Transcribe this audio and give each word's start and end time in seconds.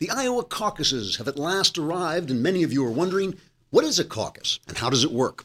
The 0.00 0.08
Iowa 0.08 0.44
caucuses 0.44 1.16
have 1.16 1.28
at 1.28 1.38
last 1.38 1.76
arrived, 1.76 2.30
and 2.30 2.42
many 2.42 2.62
of 2.62 2.72
you 2.72 2.82
are 2.86 2.90
wondering 2.90 3.36
what 3.68 3.84
is 3.84 3.98
a 3.98 4.04
caucus 4.04 4.58
and 4.66 4.78
how 4.78 4.88
does 4.88 5.04
it 5.04 5.12
work? 5.12 5.44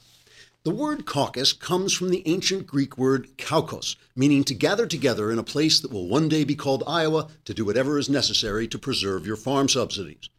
The 0.64 0.72
word 0.72 1.06
caucus 1.06 1.52
comes 1.52 1.92
from 1.92 2.10
the 2.10 2.26
ancient 2.26 2.66
Greek 2.66 2.98
word 2.98 3.38
kaukos, 3.38 3.98
meaning 4.16 4.46
to 4.46 4.54
gather 4.54 4.88
together 4.88 5.30
in 5.30 5.40
a 5.40 5.44
place 5.44 5.82
that 5.82 5.92
will 5.92 6.08
one 6.08 6.30
day 6.30 6.46
be 6.46 6.56
called 6.56 6.86
Iowa 6.88 7.28
to 7.44 7.54
do 7.54 7.66
whatever 7.66 8.00
is 8.00 8.08
necessary 8.08 8.66
to 8.70 8.80
preserve 8.80 9.28
your 9.28 9.36
farm 9.36 9.68
subsidies. 9.68 10.30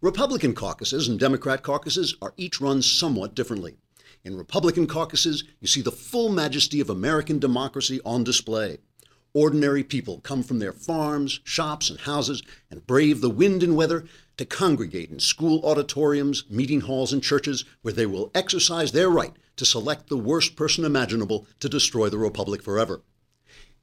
Republican 0.00 0.52
caucuses 0.52 1.06
and 1.06 1.20
Democrat 1.20 1.62
caucuses 1.62 2.16
are 2.20 2.34
each 2.36 2.60
run 2.60 2.82
somewhat 2.82 3.36
differently. 3.36 3.76
In 4.24 4.36
Republican 4.36 4.88
caucuses, 4.88 5.44
you 5.60 5.68
see 5.68 5.80
the 5.80 5.92
full 5.92 6.28
majesty 6.28 6.80
of 6.80 6.90
American 6.90 7.38
democracy 7.38 8.00
on 8.04 8.24
display. 8.24 8.78
Ordinary 9.36 9.82
people 9.82 10.20
come 10.20 10.44
from 10.44 10.60
their 10.60 10.72
farms, 10.72 11.40
shops, 11.42 11.90
and 11.90 11.98
houses 11.98 12.40
and 12.70 12.86
brave 12.86 13.20
the 13.20 13.28
wind 13.28 13.64
and 13.64 13.74
weather 13.74 14.04
to 14.36 14.44
congregate 14.44 15.10
in 15.10 15.18
school 15.18 15.60
auditoriums, 15.64 16.44
meeting 16.48 16.82
halls, 16.82 17.12
and 17.12 17.20
churches 17.20 17.64
where 17.82 17.92
they 17.92 18.06
will 18.06 18.30
exercise 18.32 18.92
their 18.92 19.10
right 19.10 19.32
to 19.56 19.64
select 19.64 20.08
the 20.08 20.16
worst 20.16 20.54
person 20.54 20.84
imaginable 20.84 21.48
to 21.58 21.68
destroy 21.68 22.08
the 22.08 22.16
Republic 22.18 22.62
forever. 22.62 23.02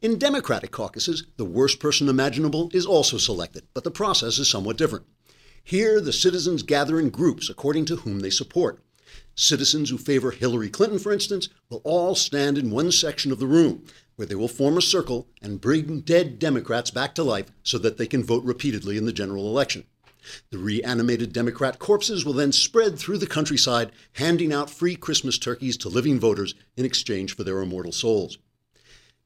In 0.01 0.17
Democratic 0.17 0.71
caucuses, 0.71 1.25
the 1.35 1.43
worst 1.43 1.81
person 1.81 2.07
imaginable 2.07 2.71
is 2.73 2.85
also 2.85 3.17
selected, 3.17 3.67
but 3.73 3.83
the 3.83 3.91
process 3.91 4.39
is 4.39 4.49
somewhat 4.49 4.77
different. 4.77 5.05
Here, 5.65 5.99
the 5.99 6.13
citizens 6.13 6.63
gather 6.63 6.97
in 6.97 7.09
groups 7.09 7.49
according 7.49 7.85
to 7.85 7.97
whom 7.97 8.21
they 8.21 8.29
support. 8.29 8.81
Citizens 9.35 9.89
who 9.89 9.97
favor 9.97 10.31
Hillary 10.31 10.69
Clinton, 10.69 10.97
for 10.97 11.11
instance, 11.11 11.49
will 11.69 11.81
all 11.83 12.15
stand 12.15 12.57
in 12.57 12.71
one 12.71 12.91
section 12.91 13.31
of 13.31 13.39
the 13.39 13.47
room, 13.47 13.85
where 14.21 14.27
they 14.27 14.35
will 14.35 14.47
form 14.47 14.77
a 14.77 14.81
circle 14.83 15.27
and 15.41 15.59
bring 15.59 15.99
dead 16.01 16.37
Democrats 16.37 16.91
back 16.91 17.15
to 17.15 17.23
life 17.23 17.47
so 17.63 17.79
that 17.79 17.97
they 17.97 18.05
can 18.05 18.23
vote 18.23 18.43
repeatedly 18.43 18.95
in 18.95 19.05
the 19.07 19.11
general 19.11 19.47
election. 19.47 19.83
The 20.51 20.59
reanimated 20.59 21.33
Democrat 21.33 21.79
corpses 21.79 22.23
will 22.23 22.33
then 22.33 22.51
spread 22.51 22.99
through 22.99 23.17
the 23.17 23.25
countryside, 23.25 23.91
handing 24.13 24.53
out 24.53 24.69
free 24.69 24.95
Christmas 24.95 25.39
turkeys 25.39 25.75
to 25.77 25.89
living 25.89 26.19
voters 26.19 26.53
in 26.77 26.85
exchange 26.85 27.35
for 27.35 27.43
their 27.43 27.63
immortal 27.63 27.91
souls. 27.91 28.37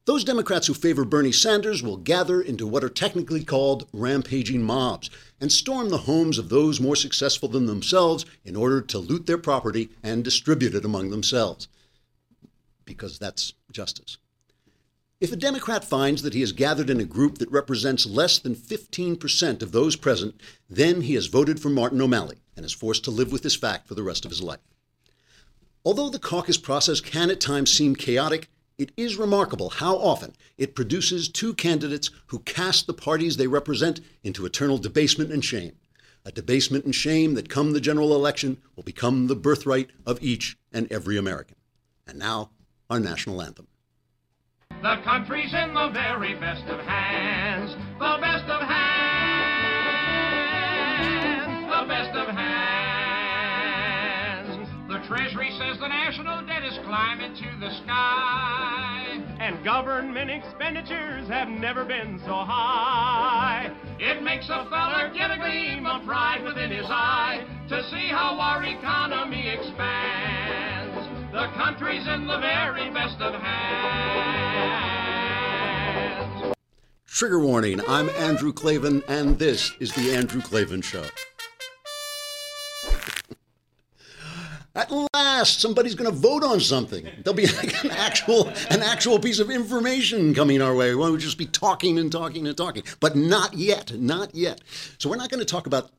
Those 0.06 0.24
Democrats 0.24 0.68
who 0.68 0.74
favor 0.74 1.04
Bernie 1.04 1.34
Sanders 1.34 1.84
will 1.84 1.98
gather 1.98 2.42
into 2.42 2.66
what 2.66 2.86
are 2.86 2.88
technically 2.88 3.44
called 3.44 3.90
rampaging 3.92 4.64
mobs 4.64 5.10
and 5.42 5.52
storm 5.52 5.90
the 5.90 6.08
homes 6.08 6.38
of 6.38 6.48
those 6.48 6.80
more 6.80 6.96
successful 6.96 7.50
than 7.50 7.66
themselves 7.66 8.26
in 8.46 8.56
order 8.56 8.80
to 8.80 8.98
loot 8.98 9.26
their 9.26 9.38
property 9.38 9.90
and 10.02 10.24
distribute 10.24 10.74
it 10.74 10.86
among 10.86 11.10
themselves. 11.10 11.68
Because 12.86 13.20
that's 13.20 13.56
justice. 13.74 14.20
If 15.26 15.32
a 15.32 15.38
Democrat 15.38 15.84
finds 15.84 16.22
that 16.22 16.36
he 16.36 16.42
has 16.42 16.52
gathered 16.52 16.88
in 16.88 17.00
a 17.00 17.04
group 17.04 17.40
that 17.40 17.50
represents 17.50 18.06
less 18.06 18.38
than 18.38 18.54
15% 18.54 19.64
of 19.64 19.72
those 19.72 19.96
present, 19.96 20.40
then 20.70 21.02
he 21.02 21.16
has 21.16 21.26
voted 21.26 21.60
for 21.60 21.70
Martin 21.70 22.00
O'Malley 22.00 22.36
and 22.56 22.64
is 22.64 22.74
forced 22.74 23.04
to 23.06 23.10
live 23.10 23.32
with 23.32 23.42
this 23.42 23.56
fact 23.56 23.88
for 23.88 23.96
the 23.96 24.04
rest 24.04 24.24
of 24.24 24.30
his 24.30 24.44
life. 24.44 24.60
Although 25.84 26.10
the 26.10 26.20
caucus 26.20 26.60
process 26.60 27.02
can 27.02 27.32
at 27.32 27.42
times 27.42 27.74
seem 27.74 27.96
chaotic, 27.96 28.50
it 28.78 28.92
is 28.96 29.16
remarkable 29.16 29.72
how 29.72 29.96
often 29.96 30.36
it 30.60 30.76
produces 30.76 31.28
two 31.28 31.56
candidates 31.56 32.12
who 32.28 32.38
cast 32.42 32.86
the 32.86 32.94
parties 32.94 33.38
they 33.38 33.48
represent 33.48 34.02
into 34.24 34.46
eternal 34.46 34.78
debasement 34.78 35.32
and 35.32 35.44
shame. 35.44 35.72
A 36.24 36.32
debasement 36.32 36.86
and 36.86 36.94
shame 36.94 37.34
that, 37.34 37.50
come 37.50 37.74
the 37.74 37.82
general 37.82 38.14
election, 38.14 38.62
will 38.76 38.84
become 38.84 39.26
the 39.26 39.36
birthright 39.36 39.90
of 40.06 40.22
each 40.22 40.56
and 40.72 40.86
every 40.92 41.18
American. 41.18 41.56
And 42.06 42.20
now, 42.20 42.52
our 42.92 43.00
national 43.00 43.42
anthem. 43.42 43.66
The 44.86 45.02
country's 45.04 45.52
in 45.52 45.74
the 45.74 45.90
very 45.90 46.36
best 46.36 46.62
of 46.70 46.80
hands. 46.86 47.74
The 47.98 48.18
best 48.22 48.46
of 48.46 48.62
hands. 48.62 48.86
The 51.74 51.86
best 51.90 52.14
of 52.14 52.28
hands. 52.30 52.70
The 54.88 55.02
Treasury 55.08 55.50
says 55.58 55.80
the 55.80 55.88
national 55.88 56.46
debt 56.46 56.64
is 56.64 56.78
climbing 56.86 57.34
to 57.34 57.50
the 57.60 57.72
sky. 57.82 59.26
And 59.40 59.64
government 59.66 60.30
expenditures 60.30 61.28
have 61.30 61.48
never 61.48 61.84
been 61.84 62.20
so 62.20 62.36
high. 62.46 63.72
It 63.98 64.22
makes 64.22 64.48
a 64.50 64.68
feller 64.70 65.12
get 65.16 65.32
a 65.32 65.38
gleam 65.40 65.88
of 65.88 66.06
pride 66.06 66.44
within 66.44 66.70
his 66.70 66.86
eye 66.86 67.44
to 67.70 67.82
see 67.90 68.10
how 68.12 68.38
our 68.40 68.64
economy 68.64 69.50
expands. 69.50 70.45
The 71.36 71.48
country's 71.48 72.08
in 72.08 72.28
the 72.28 72.40
very 72.40 72.90
best 72.92 73.20
of 73.20 73.34
hands. 73.34 74.56
Trigger 77.06 77.42
warning 77.42 77.82
I'm 77.90 78.10
Andrew 78.12 78.54
Klavan, 78.54 79.04
and 79.10 79.38
this 79.38 79.74
is 79.82 79.94
The 79.96 80.16
Andrew 80.16 80.42
Klavan 80.42 80.82
Show. 80.82 81.04
At 84.76 84.90
last, 85.14 85.60
somebody's 85.60 85.96
going 85.96 86.10
to 86.10 86.16
vote 86.18 86.46
on 86.46 86.62
something. 86.62 87.06
There'll 87.22 87.36
be 87.36 87.48
like 87.48 87.84
an 87.84 87.92
actual, 87.92 88.48
an 88.70 88.82
actual 88.82 89.20
piece 89.20 89.40
of 89.40 89.50
information 89.52 90.34
coming 90.34 90.62
our 90.62 90.74
way. 90.74 90.92
We 90.92 90.96
won't 90.96 91.12
we 91.12 91.18
just 91.18 91.38
be 91.38 91.48
talking 91.48 92.00
and 92.00 92.10
talking 92.10 92.48
and 92.48 92.56
talking, 92.56 92.84
but 93.02 93.18
not 93.18 93.54
yet, 93.56 93.92
not 94.00 94.34
yet. 94.34 94.62
So 95.00 95.10
we're 95.10 95.18
not 95.18 95.30
going 95.30 95.42
to 95.42 95.46
talk 95.46 95.68
about 95.68 95.92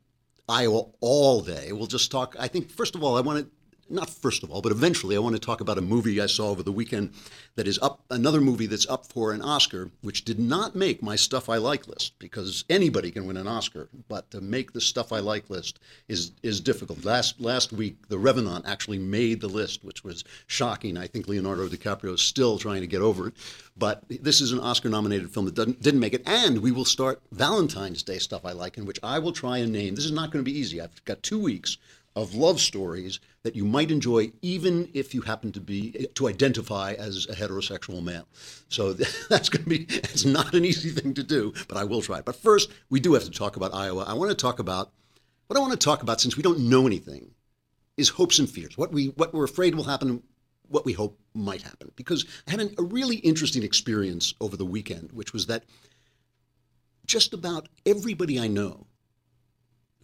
Iowa 0.49 0.87
all 1.03 1.43
day. 1.43 1.73
We'll 1.73 1.89
just 1.89 2.11
talk. 2.11 2.37
I 2.39 2.49
think 2.49 2.71
first 2.71 2.95
of 2.95 3.05
all, 3.05 3.19
I 3.19 3.21
want 3.21 3.41
to 3.41 3.51
not 3.89 4.11
first 4.11 4.43
of 4.43 4.51
all, 4.51 4.63
but 4.63 4.73
eventually, 4.73 5.17
I 5.17 5.21
want 5.21 5.35
to 5.35 5.41
talk 5.41 5.61
about 5.61 5.79
a 5.79 5.83
movie 5.83 6.21
I 6.21 6.27
saw 6.27 6.51
over 6.51 6.63
the 6.63 6.73
weekend 6.73 7.13
that 7.55 7.67
is 7.69 7.79
up, 7.81 8.03
another 8.11 8.41
movie 8.41 8.67
that's 8.67 8.89
up 8.89 9.07
for 9.07 9.33
an 9.33 9.43
Oscar, 9.43 9.91
which 10.03 10.25
did 10.25 10.39
not 10.39 10.75
make 10.75 11.03
my 11.03 11.17
Stuff 11.17 11.49
I 11.49 11.57
Like 11.57 11.87
list 11.87 12.19
because 12.19 12.65
anybody 12.69 13.11
can 13.11 13.27
win 13.27 13.37
an 13.37 13.47
Oscar, 13.47 13.89
but 14.09 14.31
to 14.31 14.41
make 14.41 14.73
the 14.73 14.81
Stuff 14.81 15.13
I 15.13 15.21
Like 15.21 15.49
list 15.51 15.79
is 16.09 16.33
is 16.43 16.61
difficult. 16.61 17.05
Last 17.05 17.41
last 17.41 17.73
week, 17.73 18.09
The 18.09 18.19
Revenant 18.19 18.67
actually 18.67 18.99
made 18.99 19.41
the 19.41 19.49
list, 19.49 19.85
which 19.85 20.05
was 20.05 20.25
shocking. 20.47 20.97
I 20.97 21.07
think 21.07 21.29
Leonardo 21.29 21.69
DiCaprio 21.69 22.15
is 22.15 22.23
still 22.23 22.59
trying 22.59 22.81
to 22.81 22.87
get 22.87 23.03
over 23.03 23.29
it, 23.29 23.35
but 23.77 24.05
this 24.09 24.41
is 24.41 24.53
an 24.53 24.61
Oscar-nominated 24.61 25.31
film 25.31 25.47
that 25.47 25.55
didn't, 25.55 25.83
didn't 25.83 26.01
make 26.01 26.15
it, 26.15 26.23
and 26.27 26.63
we 26.63 26.73
will 26.73 26.85
start 26.85 27.21
Valentine's 27.33 28.03
Day 28.03 28.19
Stuff 28.19 28.45
I 28.45 28.53
Like, 28.53 28.79
in 28.79 28.87
which 28.87 29.01
I 29.03 29.19
will 29.19 29.33
try 29.33 29.59
and 29.59 29.73
name. 29.73 29.95
This 29.95 30.05
is 30.05 30.13
not 30.13 30.31
going 30.31 30.45
to 30.45 30.51
be 30.51 30.59
easy. 30.59 30.81
I've 30.81 31.05
got 31.05 31.23
two 31.23 31.39
weeks 31.39 31.79
of 32.17 32.35
love 32.35 32.61
stories 32.61 33.21
that 33.43 33.55
you 33.55 33.65
might 33.65 33.91
enjoy 33.91 34.33
even 34.41 34.89
if 34.95 35.15
you 35.15 35.21
happen 35.21 35.53
to 35.53 35.61
be 35.61 36.09
to 36.15 36.27
identify 36.27 36.95
as 36.95 37.27
a 37.29 37.35
heterosexual 37.35 38.03
male. 38.03 38.27
So 38.69 38.93
that's 39.29 39.51
going 39.51 39.65
to 39.65 39.69
be 39.71 39.87
it's 39.89 40.25
not 40.25 40.55
an 40.55 40.65
easy 40.65 40.91
thing 40.91 41.15
to 41.15 41.23
do, 41.23 41.53
but 41.69 41.77
I 41.77 41.85
will 41.85 42.01
try. 42.01 42.23
But 42.23 42.37
first, 42.37 42.71
we 42.89 42.99
do 42.99 43.13
have 43.15 43.25
to 43.25 43.31
talk 43.31 43.57
about 43.57 43.75
Iowa. 43.75 44.05
I 44.09 44.15
want 44.15 44.31
to 44.31 44.35
talk 44.35 44.59
about 44.59 44.91
what 45.47 45.57
I 45.57 45.61
want 45.61 45.73
to 45.73 45.79
talk 45.79 46.03
about 46.03 46.21
since 46.21 46.37
we 46.37 46.43
don't 46.43 46.71
know 46.71 46.87
anything 46.87 47.31
is 47.99 48.09
hopes 48.09 48.39
and 48.39 48.49
fears. 48.49 48.77
What 48.79 48.93
we 48.93 49.09
what 49.09 49.35
we're 49.35 49.45
afraid 49.45 49.75
will 49.75 49.85
happen 49.85 50.23
what 50.69 50.85
we 50.85 50.95
hope 50.95 51.21
might 51.35 51.63
happen 51.63 51.93
because 51.97 52.25
I 52.49 52.51
had 52.53 52.61
an, 52.61 52.75
a 52.79 52.83
really 52.83 53.17
interesting 53.17 53.63
experience 53.63 54.35
over 54.41 54.57
the 54.57 54.65
weekend 54.65 55.13
which 55.13 55.33
was 55.33 55.47
that 55.47 55.65
just 57.07 57.33
about 57.33 57.69
everybody 57.85 58.41
I 58.41 58.49
know 58.49 58.87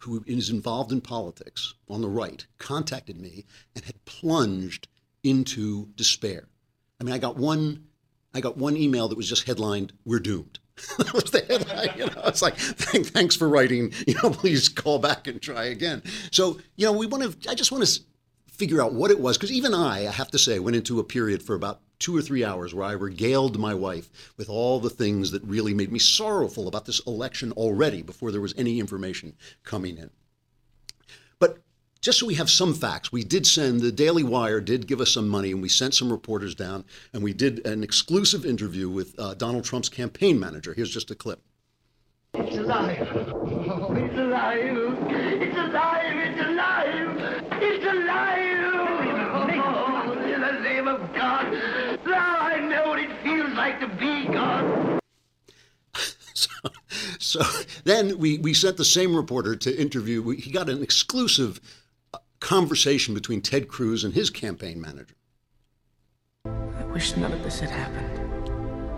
who 0.03 0.23
is 0.27 0.49
involved 0.49 0.91
in 0.91 1.01
politics 1.01 1.73
on 1.89 2.01
the 2.01 2.09
right 2.09 2.45
contacted 2.57 3.19
me 3.19 3.45
and 3.75 3.85
had 3.85 4.05
plunged 4.05 4.87
into 5.23 5.87
despair. 5.95 6.47
I 6.99 7.03
mean, 7.03 7.13
I 7.13 7.17
got 7.17 7.37
one, 7.37 7.85
I 8.33 8.41
got 8.41 8.57
one 8.57 8.75
email 8.75 9.07
that 9.07 9.17
was 9.17 9.29
just 9.29 9.47
headlined 9.47 9.93
"We're 10.05 10.19
doomed." 10.19 10.59
that 10.97 11.13
was 11.13 11.31
the 11.31 11.41
headline. 11.41 11.97
You 11.97 12.05
know, 12.07 12.21
it's 12.25 12.41
like, 12.41 12.57
thanks 12.57 13.35
for 13.35 13.47
writing. 13.47 13.93
You 14.07 14.15
know, 14.21 14.29
please 14.31 14.69
call 14.69 14.99
back 14.99 15.27
and 15.27 15.41
try 15.41 15.65
again. 15.65 16.03
So, 16.31 16.59
you 16.75 16.85
know, 16.85 16.91
we 16.91 17.05
want 17.05 17.41
to. 17.41 17.49
I 17.49 17.55
just 17.55 17.71
want 17.71 17.85
to 17.85 18.01
figure 18.51 18.81
out 18.81 18.93
what 18.93 19.11
it 19.11 19.19
was 19.19 19.37
because 19.37 19.51
even 19.51 19.73
I, 19.73 20.07
I 20.07 20.11
have 20.11 20.31
to 20.31 20.37
say, 20.37 20.59
went 20.59 20.75
into 20.75 20.99
a 20.99 21.03
period 21.03 21.41
for 21.41 21.55
about 21.55 21.81
two 22.03 22.15
or 22.17 22.21
three 22.21 22.43
hours 22.43 22.73
where 22.73 22.85
I 22.85 22.91
regaled 22.91 23.57
my 23.57 23.73
wife 23.73 24.33
with 24.35 24.49
all 24.49 24.81
the 24.81 24.89
things 24.89 25.31
that 25.31 25.41
really 25.43 25.73
made 25.73 25.89
me 25.89 25.99
sorrowful 25.99 26.67
about 26.67 26.85
this 26.85 26.99
election 27.07 27.53
already 27.53 28.01
before 28.01 28.29
there 28.29 28.41
was 28.41 28.53
any 28.57 28.77
information 28.77 29.37
coming 29.63 29.97
in. 29.97 30.09
But 31.39 31.59
just 32.01 32.19
so 32.19 32.25
we 32.25 32.35
have 32.35 32.49
some 32.49 32.73
facts, 32.73 33.13
we 33.13 33.23
did 33.23 33.47
send 33.47 33.79
the 33.79 33.89
Daily 33.89 34.21
Wire 34.21 34.59
did 34.59 34.85
give 34.85 34.99
us 34.99 35.13
some 35.13 35.29
money, 35.29 35.51
and 35.51 35.61
we 35.61 35.69
sent 35.69 35.95
some 35.95 36.11
reporters 36.11 36.55
down, 36.55 36.83
and 37.13 37.23
we 37.23 37.31
did 37.31 37.65
an 37.65 37.83
exclusive 37.83 38.45
interview 38.45 38.89
with 38.89 39.17
uh, 39.17 39.33
Donald 39.35 39.63
Trump's 39.63 39.87
campaign 39.87 40.37
manager. 40.37 40.73
Here's 40.73 40.91
just 40.91 41.09
a 41.09 41.15
clip. 41.15 41.41
It's 42.33 42.57
alive. 42.57 42.97
It's 42.99 43.09
alive. 43.13 43.87
It's 43.95 44.17
alive. 44.19 46.17
It's 46.17 46.41
alive. 46.41 47.17
It's 47.61 47.85
alive. 47.85 48.59
Oh, 49.65 50.11
in 50.25 50.41
the 50.41 50.59
name 50.59 50.89
of 50.89 51.13
God. 51.13 51.72
So, 56.33 56.49
so 57.19 57.41
then 57.83 58.17
we, 58.17 58.37
we 58.39 58.53
sent 58.53 58.77
the 58.77 58.85
same 58.85 59.15
reporter 59.15 59.55
to 59.55 59.81
interview. 59.81 60.29
He 60.31 60.51
got 60.51 60.69
an 60.69 60.81
exclusive 60.83 61.59
uh, 62.13 62.19
conversation 62.39 63.13
between 63.13 63.41
Ted 63.41 63.67
Cruz 63.67 64.03
and 64.03 64.13
his 64.13 64.29
campaign 64.29 64.81
manager. 64.81 65.15
I 66.45 66.85
wish 66.85 67.15
none 67.15 67.31
of 67.31 67.43
this 67.43 67.59
had 67.59 67.69
happened. 67.69 68.19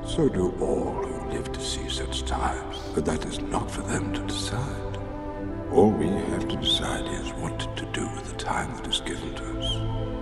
So 0.08 0.30
do 0.30 0.52
all 0.60 0.94
who 0.94 1.32
live 1.32 1.52
to 1.52 1.60
see 1.60 1.90
such 1.90 2.26
times. 2.26 2.78
But 2.94 3.06
that 3.06 3.26
is 3.26 3.40
not 3.40 3.72
for 3.72 3.82
them 3.82 4.14
to 4.14 4.22
decide. 4.22 4.98
All 5.72 5.92
we 5.92 6.08
have 6.08 6.48
to 6.48 6.56
decide 6.58 7.06
is 7.22 7.34
what 7.34 7.60
to 7.76 7.86
do 7.92 8.08
with 8.10 8.30
the 8.30 8.38
time 8.38 8.76
that 8.78 8.88
is 8.88 9.02
given 9.02 9.34
to 9.36 9.60
us. 9.60 10.15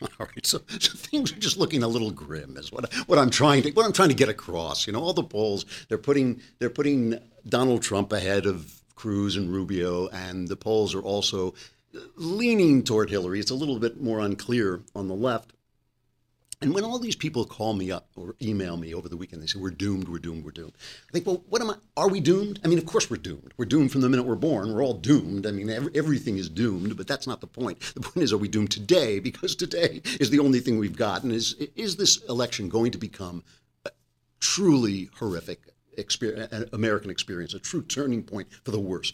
All 0.02 0.26
right, 0.26 0.46
so, 0.46 0.60
so 0.68 0.92
things 0.96 1.32
are 1.32 1.38
just 1.38 1.56
looking 1.56 1.82
a 1.82 1.88
little 1.88 2.10
grim, 2.10 2.56
is 2.56 2.70
what 2.72 2.92
what 3.06 3.18
I'm 3.18 3.30
trying 3.30 3.62
to 3.62 3.70
what 3.72 3.86
I'm 3.86 3.92
trying 3.92 4.10
to 4.10 4.14
get 4.14 4.28
across. 4.28 4.86
You 4.86 4.92
know, 4.92 5.02
all 5.02 5.12
the 5.12 5.22
polls 5.22 5.64
they're 5.88 5.98
putting 5.98 6.40
they're 6.58 6.70
putting 6.70 7.18
Donald 7.48 7.82
Trump 7.82 8.12
ahead 8.12 8.46
of 8.46 8.82
Cruz 8.94 9.36
and 9.36 9.52
Rubio, 9.52 10.08
and 10.08 10.48
the 10.48 10.56
polls 10.56 10.94
are 10.94 11.02
also 11.02 11.54
leaning 12.16 12.82
toward 12.82 13.10
Hillary. 13.10 13.40
It's 13.40 13.50
a 13.50 13.54
little 13.54 13.78
bit 13.78 14.00
more 14.00 14.20
unclear 14.20 14.82
on 14.94 15.08
the 15.08 15.14
left. 15.14 15.53
And 16.60 16.74
when 16.74 16.84
all 16.84 16.98
these 16.98 17.16
people 17.16 17.44
call 17.44 17.74
me 17.74 17.90
up 17.90 18.08
or 18.16 18.34
email 18.40 18.76
me 18.76 18.94
over 18.94 19.08
the 19.08 19.16
weekend, 19.16 19.42
they 19.42 19.46
say, 19.46 19.58
We're 19.58 19.70
doomed, 19.70 20.08
we're 20.08 20.18
doomed, 20.18 20.44
we're 20.44 20.50
doomed. 20.50 20.72
I 21.08 21.12
think, 21.12 21.26
Well, 21.26 21.42
what 21.48 21.60
am 21.60 21.70
I? 21.70 21.76
Are 21.96 22.08
we 22.08 22.20
doomed? 22.20 22.60
I 22.64 22.68
mean, 22.68 22.78
of 22.78 22.86
course 22.86 23.10
we're 23.10 23.16
doomed. 23.16 23.52
We're 23.56 23.64
doomed 23.66 23.92
from 23.92 24.00
the 24.00 24.08
minute 24.08 24.24
we're 24.24 24.34
born. 24.34 24.72
We're 24.72 24.82
all 24.82 24.94
doomed. 24.94 25.46
I 25.46 25.50
mean, 25.50 25.68
every, 25.68 25.90
everything 25.94 26.38
is 26.38 26.48
doomed, 26.48 26.96
but 26.96 27.06
that's 27.06 27.26
not 27.26 27.40
the 27.40 27.46
point. 27.46 27.80
The 27.94 28.00
point 28.00 28.22
is, 28.24 28.32
are 28.32 28.38
we 28.38 28.48
doomed 28.48 28.70
today? 28.70 29.20
Because 29.34 29.56
today 29.56 30.00
is 30.20 30.30
the 30.30 30.38
only 30.38 30.60
thing 30.60 30.78
we've 30.78 30.96
got. 30.96 31.22
And 31.22 31.32
is, 31.32 31.54
is 31.74 31.96
this 31.96 32.22
election 32.28 32.68
going 32.68 32.92
to 32.92 32.98
become 32.98 33.42
a 33.84 33.90
truly 34.38 35.10
horrific 35.18 35.60
experience, 35.96 36.52
American 36.72 37.10
experience, 37.10 37.54
a 37.54 37.58
true 37.58 37.82
turning 37.82 38.22
point 38.22 38.48
for 38.64 38.70
the 38.70 38.78
worse? 38.78 39.12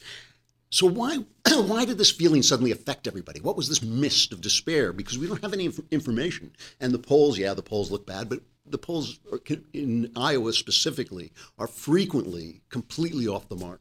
So 0.70 0.86
why 0.86 1.18
why 1.48 1.84
did 1.84 1.98
this 1.98 2.10
feeling 2.10 2.42
suddenly 2.42 2.70
affect 2.70 3.06
everybody? 3.06 3.40
What 3.40 3.56
was 3.56 3.68
this 3.68 3.82
mist 3.82 4.32
of 4.32 4.40
despair? 4.40 4.92
Because 4.92 5.18
we 5.18 5.26
don't 5.26 5.42
have 5.42 5.52
any 5.52 5.66
inf- 5.66 5.80
information. 5.90 6.52
And 6.80 6.92
the 6.92 6.98
polls, 6.98 7.38
yeah, 7.38 7.54
the 7.54 7.62
polls 7.62 7.90
look 7.90 8.06
bad, 8.06 8.28
but 8.28 8.40
the 8.66 8.78
polls 8.78 9.18
are, 9.32 9.40
in 9.72 10.12
Iowa 10.16 10.52
specifically 10.52 11.32
are 11.58 11.66
frequently 11.66 12.62
completely 12.68 13.26
off 13.26 13.48
the 13.48 13.56
mark. 13.56 13.80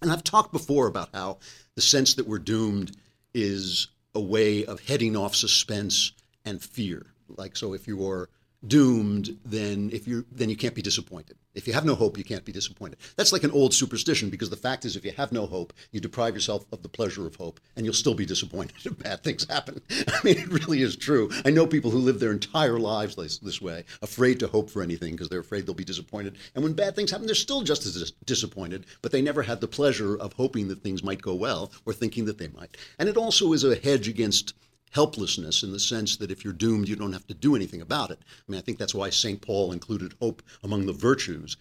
And 0.00 0.10
I've 0.10 0.24
talked 0.24 0.52
before 0.52 0.86
about 0.86 1.10
how 1.12 1.38
the 1.74 1.82
sense 1.82 2.14
that 2.14 2.26
we're 2.26 2.38
doomed 2.38 2.96
is 3.34 3.88
a 4.14 4.20
way 4.20 4.64
of 4.64 4.80
heading 4.80 5.16
off 5.16 5.34
suspense 5.34 6.12
and 6.44 6.62
fear. 6.62 7.06
Like 7.28 7.56
so, 7.56 7.74
if 7.74 7.86
you're 7.86 8.30
doomed, 8.66 9.38
then 9.44 9.90
if 9.92 10.08
you 10.08 10.24
then 10.32 10.48
you 10.48 10.56
can't 10.56 10.74
be 10.74 10.82
disappointed. 10.82 11.36
If 11.54 11.66
you 11.66 11.72
have 11.72 11.84
no 11.84 11.96
hope, 11.96 12.16
you 12.16 12.22
can't 12.22 12.44
be 12.44 12.52
disappointed. 12.52 12.98
That's 13.16 13.32
like 13.32 13.42
an 13.42 13.50
old 13.50 13.74
superstition 13.74 14.30
because 14.30 14.50
the 14.50 14.56
fact 14.56 14.84
is, 14.84 14.94
if 14.94 15.04
you 15.04 15.12
have 15.16 15.32
no 15.32 15.46
hope, 15.46 15.72
you 15.90 16.00
deprive 16.00 16.34
yourself 16.34 16.64
of 16.72 16.82
the 16.82 16.88
pleasure 16.88 17.26
of 17.26 17.34
hope, 17.34 17.58
and 17.74 17.84
you'll 17.84 17.92
still 17.92 18.14
be 18.14 18.24
disappointed 18.24 18.76
if 18.84 18.98
bad 18.98 19.24
things 19.24 19.46
happen. 19.48 19.80
I 19.90 20.20
mean, 20.22 20.38
it 20.38 20.48
really 20.48 20.82
is 20.82 20.94
true. 20.96 21.28
I 21.44 21.50
know 21.50 21.66
people 21.66 21.90
who 21.90 21.98
live 21.98 22.20
their 22.20 22.30
entire 22.30 22.78
lives 22.78 23.16
this, 23.16 23.38
this 23.38 23.60
way, 23.60 23.84
afraid 24.00 24.38
to 24.40 24.46
hope 24.46 24.70
for 24.70 24.82
anything 24.82 25.12
because 25.12 25.28
they're 25.28 25.40
afraid 25.40 25.66
they'll 25.66 25.74
be 25.74 25.84
disappointed. 25.84 26.36
And 26.54 26.62
when 26.62 26.74
bad 26.74 26.94
things 26.94 27.10
happen, 27.10 27.26
they're 27.26 27.34
still 27.34 27.62
just 27.62 27.84
as 27.84 27.94
dis- 27.94 28.12
disappointed, 28.24 28.86
but 29.02 29.10
they 29.10 29.22
never 29.22 29.42
had 29.42 29.60
the 29.60 29.68
pleasure 29.68 30.16
of 30.16 30.34
hoping 30.34 30.68
that 30.68 30.82
things 30.82 31.02
might 31.02 31.20
go 31.20 31.34
well 31.34 31.72
or 31.84 31.92
thinking 31.92 32.26
that 32.26 32.38
they 32.38 32.48
might. 32.48 32.76
And 32.98 33.08
it 33.08 33.16
also 33.16 33.52
is 33.52 33.64
a 33.64 33.74
hedge 33.74 34.06
against 34.06 34.54
helplessness 34.90 35.62
in 35.62 35.72
the 35.72 35.80
sense 35.80 36.16
that 36.16 36.30
if 36.30 36.44
you're 36.44 36.52
doomed, 36.52 36.88
you 36.88 36.96
don't 36.96 37.12
have 37.12 37.26
to 37.26 37.34
do 37.34 37.56
anything 37.56 37.80
about 37.80 38.10
it. 38.10 38.18
I 38.20 38.50
mean, 38.50 38.58
I 38.58 38.62
think 38.62 38.78
that's 38.78 38.94
why 38.94 39.10
St. 39.10 39.40
Paul 39.40 39.72
included 39.72 40.14
hope 40.20 40.42
among 40.62 40.86
the 40.86 40.92
virtues, 40.92 41.56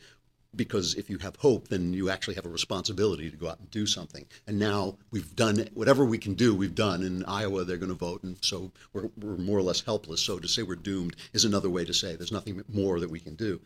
because 0.56 0.96
if 0.96 1.10
you 1.10 1.20
have 1.20 1.36
hope, 1.36 1.68
then 1.68 1.94
you 1.94 2.10
actually 2.10 2.34
have 2.36 2.46
a 2.46 2.50
responsibility 2.50 3.30
to 3.30 3.38
go 3.38 3.50
out 3.50 3.60
and 3.60 3.70
do 3.70 3.86
something. 3.86 4.26
And 4.48 4.58
now 4.58 4.98
we've 5.12 5.36
done 5.36 5.68
whatever 5.76 6.06
we 6.06 6.18
can 6.18 6.34
do, 6.34 6.56
we've 6.56 6.74
done. 6.74 7.04
In 7.04 7.24
Iowa, 7.26 7.64
they're 7.64 7.78
going 7.78 7.90
to 7.92 7.96
vote, 7.96 8.24
and 8.24 8.38
so 8.42 8.72
we're, 8.94 9.10
we're 9.18 9.38
more 9.38 9.60
or 9.60 9.64
less 9.64 9.82
helpless. 9.82 10.22
So 10.22 10.40
to 10.40 10.48
say 10.48 10.64
we're 10.64 10.76
doomed 10.76 11.16
is 11.34 11.46
another 11.46 11.70
way 11.70 11.86
to 11.86 11.94
say 11.94 12.16
there's 12.16 12.32
nothing 12.32 12.64
more 12.68 13.00
that 13.00 13.12
we 13.12 13.20
can 13.20 13.36
do. 13.36 13.62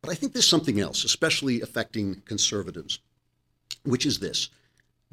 But 0.00 0.12
I 0.12 0.14
think 0.14 0.32
there's 0.32 0.48
something 0.48 0.80
else, 0.80 1.04
especially 1.04 1.60
affecting 1.60 2.22
conservatives, 2.26 3.00
which 3.84 4.06
is 4.06 4.18
this 4.18 4.48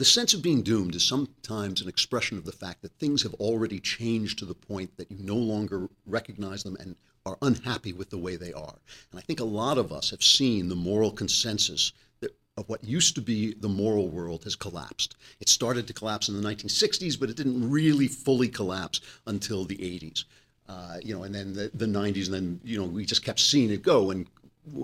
the 0.01 0.05
sense 0.05 0.33
of 0.33 0.41
being 0.41 0.63
doomed 0.63 0.95
is 0.95 1.05
sometimes 1.05 1.79
an 1.79 1.87
expression 1.87 2.35
of 2.35 2.43
the 2.43 2.51
fact 2.51 2.81
that 2.81 2.91
things 2.93 3.21
have 3.21 3.35
already 3.35 3.79
changed 3.79 4.39
to 4.39 4.45
the 4.45 4.55
point 4.55 4.97
that 4.97 5.11
you 5.11 5.17
no 5.19 5.35
longer 5.35 5.87
recognize 6.07 6.63
them 6.63 6.75
and 6.79 6.95
are 7.23 7.37
unhappy 7.43 7.93
with 7.93 8.09
the 8.09 8.17
way 8.17 8.35
they 8.35 8.51
are. 8.51 8.79
And 9.11 9.19
I 9.19 9.21
think 9.21 9.39
a 9.39 9.43
lot 9.43 9.77
of 9.77 9.91
us 9.91 10.09
have 10.09 10.23
seen 10.23 10.69
the 10.69 10.75
moral 10.75 11.11
consensus 11.11 11.93
that, 12.19 12.35
of 12.57 12.67
what 12.67 12.83
used 12.83 13.13
to 13.13 13.21
be 13.21 13.53
the 13.53 13.69
moral 13.69 14.09
world 14.09 14.43
has 14.45 14.55
collapsed. 14.55 15.17
It 15.39 15.49
started 15.49 15.85
to 15.85 15.93
collapse 15.93 16.29
in 16.29 16.41
the 16.41 16.49
1960s, 16.49 17.19
but 17.19 17.29
it 17.29 17.37
didn't 17.37 17.69
really 17.69 18.07
fully 18.07 18.47
collapse 18.47 19.01
until 19.27 19.65
the 19.65 19.77
80s. 19.77 20.23
Uh, 20.67 20.97
you 21.03 21.15
know, 21.15 21.25
and 21.25 21.35
then 21.35 21.53
the, 21.53 21.69
the 21.75 21.85
90s, 21.85 22.25
and 22.25 22.33
then 22.33 22.61
you 22.63 22.79
know 22.79 22.87
we 22.87 23.05
just 23.05 23.23
kept 23.23 23.39
seeing 23.39 23.69
it 23.69 23.83
go. 23.83 24.09
And 24.09 24.25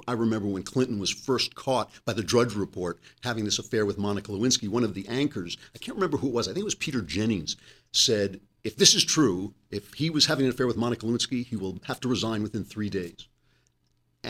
I 0.08 0.14
remember 0.14 0.48
when 0.48 0.64
Clinton 0.64 1.00
was 1.00 1.12
first 1.12 1.56
caught 1.56 1.92
by 2.06 2.14
the 2.14 2.24
Drudge 2.24 2.56
Report 2.56 3.00
having 3.22 3.46
this 3.46 3.60
affair 3.60 3.86
with 3.86 3.98
Monica 3.98 4.32
Lewinsky, 4.32 4.68
one 4.68 4.84
of 4.84 4.94
the 4.94 5.08
anchors, 5.08 5.58
I 5.76 5.78
can't 5.78 5.96
remember 5.96 6.18
who 6.18 6.28
it 6.28 6.34
was, 6.34 6.48
I 6.48 6.52
think 6.52 6.62
it 6.62 6.66
was 6.66 6.76
Peter 6.76 7.02
Jennings, 7.02 7.56
said, 7.92 8.40
if 8.64 8.76
this 8.76 8.96
is 8.96 9.06
true, 9.06 9.54
if 9.70 9.94
he 9.94 10.10
was 10.10 10.26
having 10.26 10.46
an 10.46 10.52
affair 10.52 10.68
with 10.68 10.78
Monica 10.78 11.06
Lewinsky, 11.06 11.46
he 11.46 11.56
will 11.56 11.80
have 11.86 12.00
to 12.02 12.08
resign 12.08 12.44
within 12.44 12.64
three 12.64 12.90
days 12.90 13.28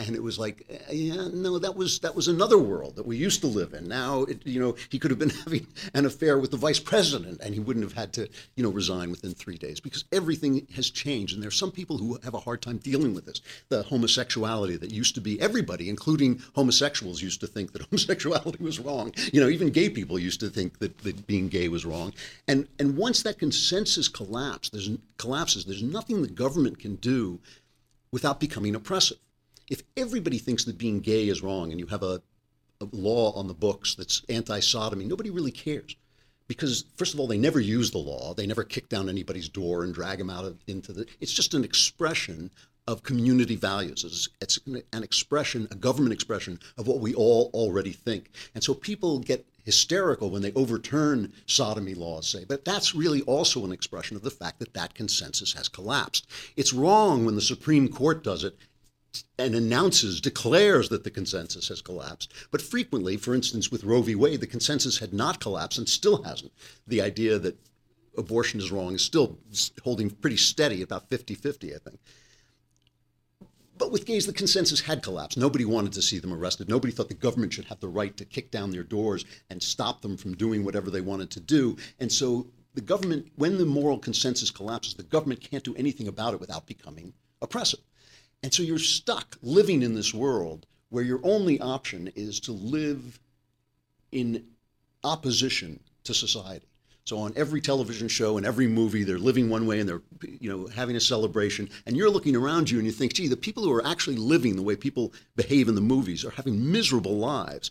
and 0.06 0.14
it 0.14 0.22
was 0.22 0.38
like 0.38 0.64
yeah 0.90 1.28
no 1.32 1.58
that 1.58 1.74
was 1.74 1.98
that 2.00 2.14
was 2.14 2.28
another 2.28 2.58
world 2.58 2.96
that 2.96 3.06
we 3.06 3.16
used 3.16 3.40
to 3.40 3.46
live 3.46 3.74
in. 3.74 3.88
Now 3.88 4.22
it, 4.22 4.46
you 4.46 4.60
know 4.60 4.76
he 4.88 4.98
could 4.98 5.10
have 5.10 5.18
been 5.18 5.30
having 5.44 5.66
an 5.94 6.06
affair 6.06 6.38
with 6.38 6.50
the 6.50 6.56
vice 6.56 6.78
president 6.78 7.40
and 7.42 7.52
he 7.54 7.60
wouldn't 7.60 7.84
have 7.84 7.94
had 7.94 8.12
to 8.14 8.28
you 8.54 8.62
know 8.62 8.70
resign 8.70 9.10
within 9.10 9.34
three 9.34 9.58
days 9.58 9.80
because 9.80 10.04
everything 10.12 10.66
has 10.74 10.90
changed. 10.90 11.34
And 11.34 11.42
there 11.42 11.48
are 11.48 11.62
some 11.62 11.72
people 11.72 11.98
who 11.98 12.18
have 12.22 12.34
a 12.34 12.40
hard 12.40 12.62
time 12.62 12.78
dealing 12.78 13.14
with 13.14 13.26
this. 13.26 13.40
The 13.68 13.82
homosexuality 13.82 14.76
that 14.76 14.92
used 14.92 15.14
to 15.16 15.20
be 15.20 15.40
everybody 15.40 15.88
including 15.88 16.40
homosexuals 16.54 17.20
used 17.20 17.40
to 17.40 17.46
think 17.46 17.72
that 17.72 17.82
homosexuality 17.90 18.62
was 18.62 18.78
wrong. 18.78 19.12
You 19.32 19.40
know 19.40 19.48
even 19.48 19.70
gay 19.70 19.90
people 19.90 20.18
used 20.18 20.40
to 20.40 20.48
think 20.48 20.78
that, 20.78 20.96
that 20.98 21.26
being 21.26 21.48
gay 21.48 21.68
was 21.68 21.84
wrong. 21.84 22.14
And 22.46 22.68
and 22.78 22.96
once 22.96 23.22
that 23.22 23.38
consensus 23.38 24.08
collapses 24.08 24.70
there's 24.70 24.90
collapses 25.16 25.64
there's 25.64 25.82
nothing 25.82 26.22
the 26.22 26.28
government 26.28 26.78
can 26.78 26.96
do 26.96 27.40
without 28.12 28.40
becoming 28.40 28.74
oppressive 28.74 29.18
if 29.68 29.82
everybody 29.96 30.38
thinks 30.38 30.64
that 30.64 30.78
being 30.78 31.00
gay 31.00 31.28
is 31.28 31.42
wrong 31.42 31.70
and 31.70 31.80
you 31.80 31.86
have 31.86 32.02
a, 32.02 32.22
a 32.80 32.86
law 32.92 33.32
on 33.32 33.48
the 33.48 33.54
books 33.54 33.94
that's 33.94 34.22
anti 34.28 34.60
sodomy, 34.60 35.04
nobody 35.04 35.30
really 35.30 35.50
cares. 35.50 35.96
Because, 36.46 36.86
first 36.96 37.12
of 37.12 37.20
all, 37.20 37.26
they 37.26 37.36
never 37.36 37.60
use 37.60 37.90
the 37.90 37.98
law. 37.98 38.32
They 38.32 38.46
never 38.46 38.64
kick 38.64 38.88
down 38.88 39.10
anybody's 39.10 39.50
door 39.50 39.84
and 39.84 39.92
drag 39.92 40.18
them 40.18 40.30
out 40.30 40.46
of, 40.46 40.56
into 40.66 40.92
the. 40.92 41.06
It's 41.20 41.32
just 41.32 41.52
an 41.52 41.62
expression 41.62 42.50
of 42.88 43.02
community 43.02 43.54
values. 43.54 44.02
It's, 44.02 44.30
it's 44.40 44.58
an 44.94 45.02
expression, 45.02 45.68
a 45.70 45.74
government 45.74 46.14
expression 46.14 46.58
of 46.78 46.86
what 46.86 47.00
we 47.00 47.12
all 47.12 47.50
already 47.52 47.92
think. 47.92 48.30
And 48.54 48.64
so 48.64 48.72
people 48.72 49.18
get 49.18 49.46
hysterical 49.62 50.30
when 50.30 50.40
they 50.40 50.54
overturn 50.54 51.30
sodomy 51.44 51.92
laws, 51.92 52.26
say, 52.26 52.46
but 52.46 52.64
that's 52.64 52.94
really 52.94 53.20
also 53.22 53.66
an 53.66 53.72
expression 53.72 54.16
of 54.16 54.22
the 54.22 54.30
fact 54.30 54.58
that 54.60 54.72
that 54.72 54.94
consensus 54.94 55.52
has 55.52 55.68
collapsed. 55.68 56.26
It's 56.56 56.72
wrong 56.72 57.26
when 57.26 57.34
the 57.34 57.42
Supreme 57.42 57.88
Court 57.88 58.24
does 58.24 58.42
it 58.42 58.56
and 59.38 59.54
announces, 59.54 60.20
declares 60.20 60.88
that 60.88 61.04
the 61.04 61.10
consensus 61.10 61.68
has 61.68 61.80
collapsed. 61.80 62.32
But 62.50 62.62
frequently, 62.62 63.16
for 63.16 63.34
instance, 63.34 63.70
with 63.70 63.84
Roe 63.84 64.02
v. 64.02 64.14
Wade, 64.14 64.40
the 64.40 64.46
consensus 64.46 64.98
had 64.98 65.12
not 65.12 65.40
collapsed 65.40 65.78
and 65.78 65.88
still 65.88 66.22
hasn't. 66.22 66.52
The 66.86 67.02
idea 67.02 67.38
that 67.38 67.58
abortion 68.16 68.60
is 68.60 68.72
wrong 68.72 68.94
is 68.94 69.02
still 69.02 69.38
holding 69.84 70.10
pretty 70.10 70.36
steady, 70.36 70.82
about 70.82 71.08
50 71.08 71.34
50, 71.34 71.74
I 71.74 71.78
think. 71.78 72.00
But 73.78 73.92
with 73.92 74.06
gays, 74.06 74.26
the 74.26 74.32
consensus 74.32 74.80
had 74.80 75.04
collapsed. 75.04 75.38
Nobody 75.38 75.64
wanted 75.64 75.92
to 75.92 76.02
see 76.02 76.18
them 76.18 76.34
arrested. 76.34 76.68
Nobody 76.68 76.92
thought 76.92 77.08
the 77.08 77.14
government 77.14 77.52
should 77.52 77.66
have 77.66 77.78
the 77.78 77.88
right 77.88 78.16
to 78.16 78.24
kick 78.24 78.50
down 78.50 78.72
their 78.72 78.82
doors 78.82 79.24
and 79.50 79.62
stop 79.62 80.02
them 80.02 80.16
from 80.16 80.34
doing 80.34 80.64
whatever 80.64 80.90
they 80.90 81.00
wanted 81.00 81.30
to 81.30 81.40
do. 81.40 81.76
And 82.00 82.10
so 82.10 82.48
the 82.74 82.80
government, 82.80 83.28
when 83.36 83.56
the 83.56 83.64
moral 83.64 83.98
consensus 83.98 84.50
collapses, 84.50 84.94
the 84.94 85.04
government 85.04 85.40
can't 85.40 85.62
do 85.62 85.76
anything 85.76 86.08
about 86.08 86.34
it 86.34 86.40
without 86.40 86.66
becoming 86.66 87.12
oppressive. 87.40 87.80
And 88.42 88.52
so 88.54 88.62
you're 88.62 88.78
stuck 88.78 89.36
living 89.42 89.82
in 89.82 89.94
this 89.94 90.14
world 90.14 90.66
where 90.90 91.04
your 91.04 91.20
only 91.22 91.60
option 91.60 92.10
is 92.14 92.40
to 92.40 92.52
live 92.52 93.18
in 94.12 94.44
opposition 95.04 95.80
to 96.04 96.14
society. 96.14 96.66
So 97.04 97.18
on 97.18 97.32
every 97.36 97.62
television 97.62 98.06
show 98.06 98.36
and 98.36 98.44
every 98.44 98.68
movie, 98.68 99.02
they're 99.02 99.18
living 99.18 99.48
one 99.48 99.66
way 99.66 99.80
and 99.80 99.88
they're, 99.88 100.02
you 100.22 100.50
know, 100.50 100.66
having 100.66 100.94
a 100.94 101.00
celebration. 101.00 101.70
And 101.86 101.96
you're 101.96 102.10
looking 102.10 102.36
around 102.36 102.70
you 102.70 102.76
and 102.78 102.86
you 102.86 102.92
think, 102.92 103.14
gee, 103.14 103.28
the 103.28 103.36
people 103.36 103.62
who 103.62 103.72
are 103.72 103.86
actually 103.86 104.16
living 104.16 104.56
the 104.56 104.62
way 104.62 104.76
people 104.76 105.14
behave 105.34 105.68
in 105.68 105.74
the 105.74 105.80
movies 105.80 106.22
are 106.24 106.30
having 106.30 106.70
miserable 106.70 107.16
lives. 107.16 107.70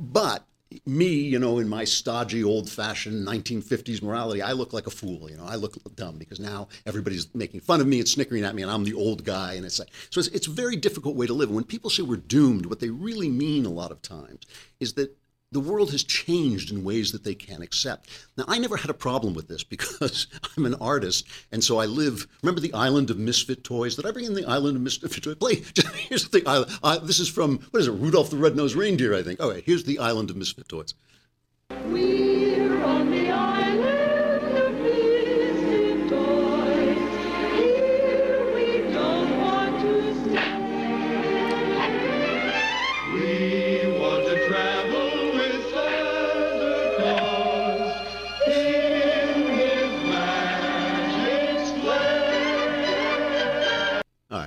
But 0.00 0.44
me, 0.84 1.06
you 1.06 1.38
know, 1.38 1.58
in 1.58 1.68
my 1.68 1.84
stodgy, 1.84 2.42
old-fashioned 2.42 3.26
1950s 3.26 4.02
morality, 4.02 4.42
I 4.42 4.52
look 4.52 4.72
like 4.72 4.86
a 4.86 4.90
fool. 4.90 5.30
You 5.30 5.36
know, 5.36 5.44
I 5.44 5.54
look 5.54 5.76
dumb 5.94 6.18
because 6.18 6.40
now 6.40 6.68
everybody's 6.84 7.32
making 7.34 7.60
fun 7.60 7.80
of 7.80 7.86
me 7.86 8.00
and 8.00 8.08
snickering 8.08 8.44
at 8.44 8.54
me, 8.54 8.62
and 8.62 8.70
I'm 8.70 8.84
the 8.84 8.94
old 8.94 9.24
guy. 9.24 9.54
And 9.54 9.64
it's 9.64 9.78
like, 9.78 9.90
so 10.10 10.18
it's, 10.18 10.28
it's 10.28 10.46
a 10.46 10.50
very 10.50 10.76
difficult 10.76 11.16
way 11.16 11.26
to 11.26 11.32
live. 11.32 11.50
When 11.50 11.64
people 11.64 11.90
say 11.90 12.02
we're 12.02 12.16
doomed, 12.16 12.66
what 12.66 12.80
they 12.80 12.90
really 12.90 13.28
mean 13.28 13.64
a 13.64 13.70
lot 13.70 13.92
of 13.92 14.02
times 14.02 14.44
is 14.80 14.94
that 14.94 15.16
the 15.56 15.60
world 15.60 15.90
has 15.90 16.04
changed 16.04 16.70
in 16.70 16.84
ways 16.84 17.12
that 17.12 17.24
they 17.24 17.34
can't 17.34 17.62
accept. 17.62 18.10
Now, 18.36 18.44
I 18.46 18.58
never 18.58 18.76
had 18.76 18.90
a 18.90 18.94
problem 18.94 19.32
with 19.32 19.48
this 19.48 19.64
because 19.64 20.26
I'm 20.56 20.66
an 20.66 20.74
artist, 20.74 21.26
and 21.50 21.64
so 21.64 21.78
I 21.78 21.86
live. 21.86 22.26
Remember 22.42 22.60
the 22.60 22.74
island 22.74 23.08
of 23.08 23.16
misfit 23.16 23.64
toys? 23.64 23.96
Did 23.96 24.04
I 24.04 24.10
bring 24.10 24.26
in 24.26 24.34
the 24.34 24.44
island 24.44 24.76
of 24.76 24.82
misfit 24.82 25.22
toys? 25.22 25.34
Play. 25.40 25.62
Here's 26.10 26.28
the 26.28 26.46
island. 26.46 26.78
Uh, 26.82 26.98
this 26.98 27.20
is 27.20 27.30
from 27.30 27.58
what 27.70 27.80
is 27.80 27.88
it? 27.88 27.92
Rudolph 27.92 28.28
the 28.28 28.36
Red-Nosed 28.36 28.76
Reindeer, 28.76 29.14
I 29.14 29.22
think. 29.22 29.42
All 29.42 29.50
right, 29.50 29.64
here's 29.64 29.84
the 29.84 29.98
island 29.98 30.28
of 30.28 30.36
misfit 30.36 30.68
toys. 30.68 30.92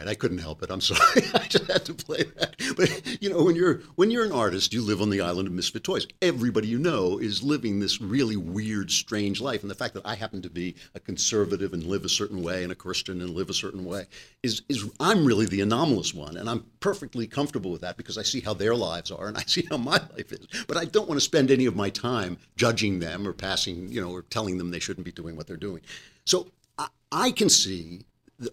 I 0.10 0.16
couldn't 0.16 0.40
help 0.40 0.64
it. 0.64 0.72
I'm 0.72 0.82
sorry. 0.82 1.22
I 1.36 1.46
just 1.48 1.72
had 1.72 1.86
to 1.86 1.94
play 1.94 2.24
that. 2.38 2.56
But 2.76 3.22
you 3.22 3.30
know, 3.30 3.44
when 3.44 3.56
you're 3.56 3.82
when 3.96 4.10
you're 4.10 4.26
an 4.26 4.32
artist, 4.32 4.74
you 4.74 4.82
live 4.82 5.04
on 5.04 5.12
the 5.12 5.22
island 5.22 5.48
of 5.48 5.54
misfit 5.54 5.84
toys. 5.84 6.08
Everybody 6.20 6.68
you 6.68 6.80
know 6.80 7.20
is 7.20 7.44
living 7.44 7.80
this 7.80 8.02
really 8.02 8.36
weird, 8.36 8.90
strange 8.90 9.40
life. 9.40 9.62
And 9.62 9.70
the 9.70 9.76
fact 9.76 9.94
that 9.94 10.06
I 10.06 10.16
happen 10.16 10.42
to 10.42 10.50
be 10.50 10.76
a 10.96 11.00
conservative 11.00 11.74
and 11.74 11.84
live 11.84 12.06
a 12.06 12.10
certain 12.10 12.42
way, 12.42 12.64
and 12.64 12.72
a 12.72 12.76
Christian 12.76 13.22
and 13.22 13.30
live 13.30 13.52
a 13.52 13.54
certain 13.54 13.86
way, 13.86 14.08
is 14.42 14.64
is 14.68 14.90
I'm 15.00 15.26
really 15.26 15.46
the 15.46 15.62
anomalous 15.62 16.12
one, 16.12 16.38
and 16.38 16.50
I'm 16.50 16.66
perfectly 16.80 17.28
comfortable 17.28 17.70
with 17.70 17.82
that 17.82 17.96
because 17.96 18.18
I 18.18 18.24
see 18.24 18.42
how 18.42 18.56
their 18.56 18.74
lives 18.74 19.12
are 19.12 19.28
and 19.28 19.38
I 19.38 19.44
see 19.44 19.68
how 19.70 19.78
my 19.78 20.02
life 20.16 20.32
is. 20.32 20.48
But 20.68 20.78
I 20.78 20.86
don't 20.86 21.08
want 21.08 21.20
to 21.20 21.26
spend 21.26 21.52
any 21.52 21.68
of 21.68 21.76
my 21.76 21.92
time 21.92 22.40
judging 22.56 22.98
them 23.00 23.28
or 23.28 23.34
passing, 23.34 23.92
you 23.92 24.02
know, 24.02 24.10
or 24.10 24.24
telling 24.24 24.58
them 24.58 24.72
they 24.72 24.80
shouldn't 24.80 25.06
be 25.06 25.12
doing 25.12 25.36
what 25.36 25.46
they're 25.46 25.56
doing. 25.56 25.82
So 26.26 26.48
I, 26.80 26.88
I 27.12 27.32
can 27.32 27.50
see 27.50 28.06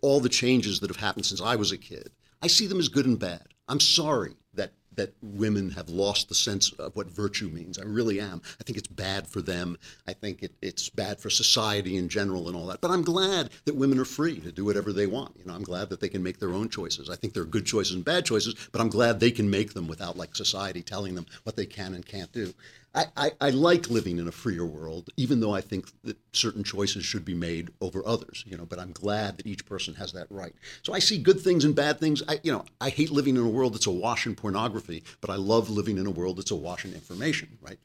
all 0.03 0.21
the 0.21 0.29
changes 0.29 0.81
that 0.81 0.91
have 0.91 0.97
happened 0.97 1.27
since 1.27 1.41
I 1.41 1.57
was 1.57 1.73
a 1.73 1.79
kid. 1.79 2.11
I 2.43 2.49
see 2.49 2.67
them 2.67 2.79
as 2.79 2.89
good 2.89 3.07
and 3.07 3.19
bad. 3.19 3.49
I'm 3.69 3.81
sorry 3.81 4.35
that 4.55 4.73
that 4.97 5.15
women 5.23 5.71
have 5.71 5.89
lost 5.89 6.29
the 6.29 6.35
sense 6.35 6.73
of 6.73 6.97
what 6.97 7.11
virtue 7.11 7.49
means. 7.49 7.79
I 7.79 7.85
really 7.85 8.19
am. 8.19 8.41
I 8.59 8.65
think 8.65 8.79
it's 8.79 8.89
bad 8.89 9.27
for 9.27 9.43
them. 9.43 9.77
I 10.07 10.15
think 10.15 10.43
it, 10.43 10.55
it's 10.63 10.89
bad 10.89 11.21
for 11.21 11.31
society 11.31 11.97
in 11.97 12.09
general 12.09 12.49
and 12.49 12.57
all 12.57 12.67
that. 12.69 12.81
But 12.81 12.91
I'm 12.91 13.03
glad 13.03 13.51
that 13.67 13.77
women 13.77 13.99
are 13.99 14.07
free 14.07 14.41
to 14.41 14.51
do 14.51 14.65
whatever 14.65 14.93
they 14.93 15.07
want. 15.07 15.37
You 15.37 15.45
know, 15.45 15.55
I'm 15.55 15.63
glad 15.63 15.91
that 15.91 16.01
they 16.01 16.09
can 16.09 16.23
make 16.23 16.39
their 16.39 16.55
own 16.55 16.69
choices. 16.69 17.11
I 17.11 17.17
think 17.17 17.35
there 17.35 17.43
are 17.43 17.47
good 17.47 17.67
choices 17.67 17.95
and 17.95 18.05
bad 18.05 18.25
choices, 18.25 18.55
but 18.73 18.81
I'm 18.81 18.89
glad 18.89 19.21
they 19.21 19.31
can 19.31 19.51
make 19.51 19.75
them 19.75 19.87
without 19.87 20.17
like 20.17 20.35
society 20.35 20.83
telling 20.83 21.15
them 21.15 21.27
what 21.43 21.57
they 21.57 21.67
can 21.67 21.95
and 21.95 22.05
can't 22.05 22.33
do. 22.33 22.55
I, 22.97 23.07
I, 23.17 23.33
I 23.43 23.51
like 23.51 23.91
living 23.91 24.19
in 24.19 24.27
a 24.27 24.33
freer 24.33 24.65
world, 24.65 25.11
even 25.19 25.41
though 25.41 25.55
I 25.55 25.61
think 25.61 25.89
that 26.05 26.17
certain 26.33 26.65
choices 26.65 27.05
should 27.05 27.25
be 27.25 27.35
made 27.35 27.69
over 27.83 28.03
others. 28.07 28.43
You 28.47 28.57
know, 28.57 28.65
but 28.65 28.79
I'm 28.79 28.93
glad 28.93 29.37
that 29.37 29.47
each 29.47 29.67
person 29.67 29.95
has 29.95 30.13
that 30.13 30.27
right. 30.31 30.55
So 30.83 30.95
I 30.95 30.99
see 30.99 31.19
good 31.19 31.41
things 31.41 31.65
and 31.65 31.75
bad 31.75 32.01
things. 32.01 32.23
I, 32.27 32.41
you 32.43 32.51
know, 32.51 32.65
I 32.81 32.89
hate 32.89 33.11
living 33.11 33.37
in 33.37 33.43
a 33.43 33.49
world 33.49 33.75
that's 33.75 33.87
awash 33.87 34.27
in 34.27 34.35
pornography, 34.35 35.05
but 35.21 35.31
I 35.31 35.37
love 35.37 35.69
living 35.69 35.99
in 35.99 36.07
a 36.07 36.11
world 36.11 36.39
that's 36.39 36.51
awash 36.51 36.87
in 36.87 36.95
information. 36.95 37.59
Right. 37.61 37.79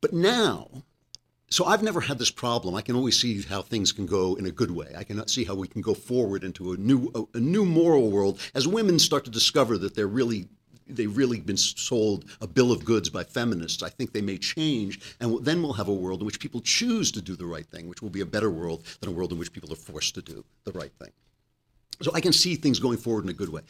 But 0.00 0.14
now, 0.14 0.68
so 1.50 1.66
I've 1.66 1.82
never 1.82 2.00
had 2.00 2.18
this 2.18 2.30
problem. 2.30 2.74
I 2.74 2.80
can 2.80 2.96
always 2.96 3.20
see 3.20 3.42
how 3.42 3.60
things 3.62 3.92
can 3.92 4.06
go 4.06 4.34
in 4.36 4.46
a 4.46 4.50
good 4.50 4.70
way. 4.70 4.94
I 4.96 5.04
can 5.04 5.26
see 5.28 5.44
how 5.44 5.54
we 5.54 5.68
can 5.68 5.82
go 5.82 5.94
forward 5.94 6.44
into 6.44 6.72
a 6.72 6.76
new 6.78 7.10
a, 7.14 7.38
a 7.38 7.40
new 7.40 7.66
moral 7.66 8.10
world 8.10 8.40
as 8.54 8.66
women 8.66 8.98
start 8.98 9.24
to 9.26 9.30
discover 9.30 9.76
that 9.78 9.94
they're 9.94 10.06
really 10.06 10.48
they've 10.86 11.16
really 11.16 11.40
been 11.40 11.56
sold 11.56 12.24
a 12.40 12.46
bill 12.46 12.72
of 12.72 12.84
goods 12.84 13.08
by 13.10 13.24
feminists. 13.24 13.82
I 13.82 13.88
think 13.88 14.12
they 14.12 14.20
may 14.20 14.38
change, 14.38 15.00
and 15.20 15.44
then 15.44 15.62
we'll 15.62 15.72
have 15.72 15.88
a 15.88 15.92
world 15.92 16.20
in 16.20 16.26
which 16.26 16.40
people 16.40 16.60
choose 16.60 17.10
to 17.12 17.22
do 17.22 17.36
the 17.36 17.46
right 17.46 17.66
thing, 17.66 17.88
which 17.88 18.02
will 18.02 18.10
be 18.10 18.20
a 18.20 18.26
better 18.26 18.50
world 18.50 18.84
than 19.00 19.10
a 19.10 19.12
world 19.12 19.32
in 19.32 19.38
which 19.38 19.52
people 19.52 19.72
are 19.72 19.76
forced 19.76 20.14
to 20.14 20.22
do 20.22 20.44
the 20.64 20.72
right 20.72 20.92
thing. 20.98 21.10
So 22.02 22.10
I 22.14 22.20
can 22.20 22.32
see 22.32 22.56
things 22.56 22.78
going 22.78 22.98
forward 22.98 23.24
in 23.24 23.30
a 23.30 23.34
good 23.34 23.50
way. 23.50 23.62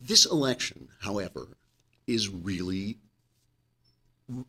This 0.00 0.26
election, 0.26 0.88
however, 1.00 1.48
is 2.06 2.28
really 2.28 2.98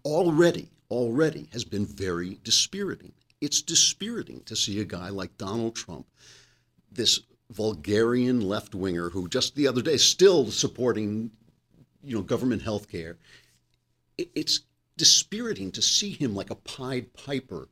already 0.04 0.70
already 0.90 1.50
has 1.52 1.66
been 1.66 1.86
very 1.86 2.40
dispiriting. 2.44 3.12
It's 3.42 3.62
dispiriting 3.62 4.42
to 4.46 4.56
see 4.56 4.80
a 4.80 4.86
guy 4.86 5.10
like 5.10 5.38
Donald 5.38 5.76
Trump, 5.76 6.08
this 6.92 7.20
vulgarian 7.52 8.42
left 8.42 8.76
winger 8.76 9.10
who 9.10 9.28
just 9.28 9.56
the 9.56 9.68
other 9.68 9.82
day 9.82 9.98
still 9.98 10.50
supporting 10.52 11.32
you 12.08 12.16
know 12.16 12.24
government 12.24 12.62
health 12.62 12.90
care. 12.90 13.18
It, 14.18 14.30
it's 14.34 14.62
dispiriting 14.96 15.72
to 15.74 15.82
see 15.82 16.12
him 16.12 16.36
like 16.36 16.50
a 16.50 16.56
Pied 16.56 17.14
Piper 17.14 17.68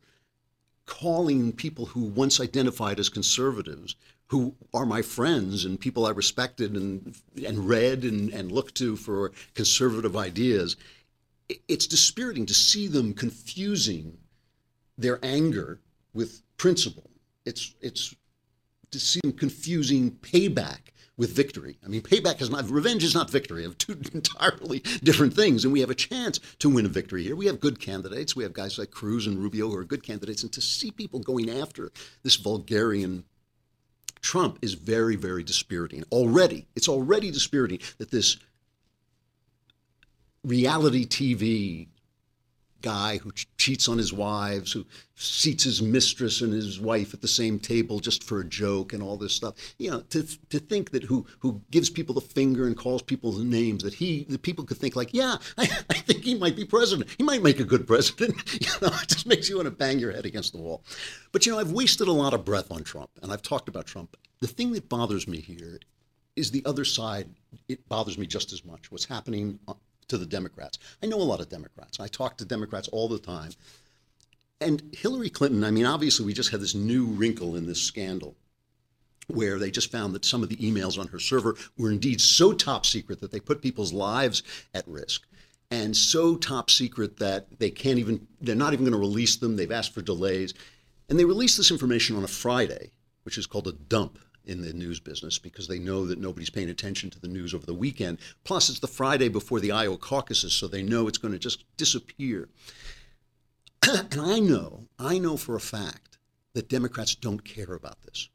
calling 0.85 1.51
people 1.51 1.87
who 1.87 2.01
once 2.01 2.39
identified 2.39 2.99
as 2.99 3.09
conservatives, 3.09 3.95
who 4.27 4.53
are 4.73 4.85
my 4.85 5.01
friends 5.01 5.65
and 5.65 5.79
people 5.79 6.05
I 6.05 6.11
respected 6.11 6.75
and 6.75 7.15
and 7.43 7.67
read 7.67 8.03
and, 8.03 8.31
and 8.31 8.51
looked 8.51 8.75
to 8.75 8.95
for 8.95 9.31
conservative 9.53 10.15
ideas, 10.15 10.75
it's 11.67 11.87
dispiriting 11.87 12.45
to 12.47 12.53
see 12.53 12.87
them 12.87 13.13
confusing 13.13 14.17
their 14.97 15.19
anger 15.23 15.79
with 16.13 16.41
principle. 16.57 17.09
It's 17.45 17.73
it's 17.81 18.15
to 18.91 18.99
see 18.99 19.19
them 19.23 19.33
confusing 19.33 20.11
payback 20.11 20.91
with 21.17 21.35
victory. 21.35 21.77
I 21.83 21.87
mean, 21.87 22.01
payback 22.01 22.41
is 22.41 22.49
not 22.49 22.69
revenge 22.69 23.03
is 23.03 23.13
not 23.13 23.29
victory. 23.29 23.63
Of 23.65 23.77
two 23.77 23.99
entirely 24.13 24.79
different 25.03 25.33
things, 25.33 25.63
and 25.63 25.73
we 25.73 25.79
have 25.81 25.89
a 25.89 25.95
chance 25.95 26.39
to 26.59 26.69
win 26.69 26.85
a 26.85 26.89
victory 26.89 27.23
here. 27.23 27.35
We 27.35 27.45
have 27.47 27.59
good 27.59 27.79
candidates. 27.79 28.35
We 28.35 28.43
have 28.43 28.53
guys 28.53 28.77
like 28.77 28.91
Cruz 28.91 29.27
and 29.27 29.37
Rubio 29.37 29.69
who 29.69 29.77
are 29.77 29.83
good 29.83 30.03
candidates, 30.03 30.43
and 30.43 30.51
to 30.53 30.61
see 30.61 30.91
people 30.91 31.19
going 31.19 31.49
after 31.49 31.91
this 32.23 32.35
vulgarian 32.35 33.23
Trump 34.21 34.57
is 34.63 34.73
very, 34.73 35.15
very 35.15 35.43
dispiriting. 35.43 36.03
Already, 36.11 36.65
it's 36.75 36.89
already 36.89 37.29
dispiriting 37.29 37.79
that 37.99 38.09
this 38.09 38.37
reality 40.43 41.05
TV 41.05 41.87
guy 42.85 43.17
who 43.17 43.31
ch- 43.31 43.47
cheats 43.57 43.89
on 43.89 43.97
his 43.97 44.13
wives, 44.13 44.71
who 44.71 44.85
seats 45.15 45.63
his 45.63 45.81
mistress 45.81 46.41
and 46.41 46.53
his 46.53 46.79
wife 46.79 47.15
at 47.15 47.21
the 47.21 47.27
same 47.27 47.57
table 47.57 47.99
just 47.99 48.23
for 48.23 48.39
a 48.39 48.45
joke 48.45 48.93
and 48.93 49.01
all 49.01 49.17
this 49.17 49.33
stuff. 49.33 49.55
You 49.79 49.89
know, 49.89 50.01
to 50.11 50.23
to 50.49 50.59
think 50.59 50.91
that 50.91 51.03
who 51.03 51.25
who 51.39 51.61
gives 51.71 51.89
people 51.89 52.13
the 52.13 52.21
finger 52.21 52.67
and 52.67 52.77
calls 52.77 53.01
people 53.01 53.31
the 53.31 53.43
names 53.43 53.81
that 53.83 53.95
he 53.95 54.25
that 54.29 54.43
people 54.43 54.63
could 54.65 54.77
think 54.77 54.95
like, 54.95 55.13
yeah, 55.13 55.37
I, 55.57 55.63
I 55.89 55.95
think 55.95 56.23
he 56.23 56.35
might 56.35 56.55
be 56.55 56.63
president. 56.63 57.09
He 57.17 57.23
might 57.23 57.41
make 57.41 57.59
a 57.59 57.65
good 57.73 57.87
president. 57.87 58.35
You 58.65 58.87
know, 58.87 58.95
it 59.01 59.09
just 59.09 59.27
makes 59.27 59.49
you 59.49 59.57
want 59.57 59.67
to 59.67 59.71
bang 59.71 59.99
your 59.99 60.11
head 60.11 60.25
against 60.25 60.53
the 60.53 60.59
wall. 60.59 60.83
But 61.31 61.45
you 61.45 61.51
know, 61.51 61.59
I've 61.59 61.71
wasted 61.71 62.07
a 62.07 62.11
lot 62.11 62.33
of 62.33 62.45
breath 62.45 62.71
on 62.71 62.83
Trump, 62.83 63.09
and 63.21 63.31
I've 63.31 63.41
talked 63.41 63.69
about 63.69 63.85
Trump. 63.85 64.17
The 64.39 64.47
thing 64.47 64.71
that 64.73 64.89
bothers 64.89 65.27
me 65.27 65.39
here 65.39 65.79
is 66.35 66.51
the 66.51 66.63
other 66.65 66.85
side. 66.85 67.29
It 67.67 67.87
bothers 67.87 68.17
me 68.17 68.25
just 68.25 68.51
as 68.53 68.65
much. 68.65 68.91
What's 68.91 69.05
happening 69.05 69.59
uh, 69.67 69.73
to 70.07 70.17
the 70.17 70.25
Democrats? 70.25 70.79
I 71.01 71.07
know 71.07 71.17
a 71.17 71.23
lot 71.23 71.41
of 71.41 71.49
Democrats. 71.49 71.99
I 71.99 72.07
talk 72.07 72.37
to 72.37 72.45
Democrats 72.45 72.87
all 72.89 73.07
the 73.07 73.19
time. 73.19 73.51
And 74.61 74.95
Hillary 74.95 75.29
Clinton, 75.29 75.63
I 75.63 75.71
mean, 75.71 75.85
obviously, 75.85 76.25
we 76.25 76.33
just 76.33 76.51
had 76.51 76.61
this 76.61 76.75
new 76.75 77.05
wrinkle 77.05 77.55
in 77.55 77.65
this 77.65 77.81
scandal 77.81 78.35
where 79.27 79.59
they 79.59 79.71
just 79.71 79.91
found 79.91 80.13
that 80.13 80.25
some 80.25 80.43
of 80.43 80.49
the 80.49 80.55
emails 80.57 80.99
on 80.99 81.07
her 81.07 81.19
server 81.19 81.55
were 81.77 81.91
indeed 81.91 82.21
so 82.21 82.53
top 82.53 82.85
secret 82.85 83.19
that 83.21 83.31
they 83.31 83.39
put 83.39 83.61
people's 83.61 83.91
lives 83.93 84.43
at 84.73 84.87
risk 84.87 85.25
and 85.71 85.95
so 85.95 86.35
top 86.35 86.69
secret 86.69 87.17
that 87.17 87.59
they 87.59 87.69
can't 87.69 87.99
even 87.99 88.27
they're 88.41 88.55
not 88.55 88.73
even 88.73 88.85
going 88.85 88.93
to 88.93 88.99
release 88.99 89.37
them 89.37 89.55
they've 89.55 89.71
asked 89.71 89.93
for 89.93 90.01
delays 90.01 90.53
and 91.09 91.19
they 91.19 91.25
released 91.25 91.57
this 91.57 91.71
information 91.71 92.15
on 92.15 92.23
a 92.23 92.27
friday 92.27 92.91
which 93.23 93.37
is 93.37 93.47
called 93.47 93.67
a 93.67 93.71
dump 93.71 94.19
in 94.47 94.61
the 94.61 94.73
news 94.73 94.99
business 94.99 95.39
because 95.39 95.67
they 95.67 95.79
know 95.79 96.05
that 96.05 96.19
nobody's 96.19 96.49
paying 96.49 96.69
attention 96.69 97.09
to 97.09 97.19
the 97.19 97.27
news 97.27 97.53
over 97.53 97.65
the 97.65 97.73
weekend 97.73 98.17
plus 98.43 98.69
it's 98.69 98.79
the 98.79 98.87
friday 98.87 99.29
before 99.29 99.59
the 99.59 99.71
iowa 99.71 99.97
caucuses 99.97 100.53
so 100.53 100.67
they 100.67 100.83
know 100.83 101.07
it's 101.07 101.17
going 101.17 101.33
to 101.33 101.39
just 101.39 101.63
disappear 101.77 102.49
and 103.87 104.17
i 104.19 104.39
know 104.39 104.87
i 104.99 105.17
know 105.17 105.37
for 105.37 105.55
a 105.55 105.59
fact 105.59 106.17
that 106.53 106.69
democrats 106.69 107.15
don't 107.15 107.43
care 107.43 107.73
about 107.73 108.01
this 108.03 108.29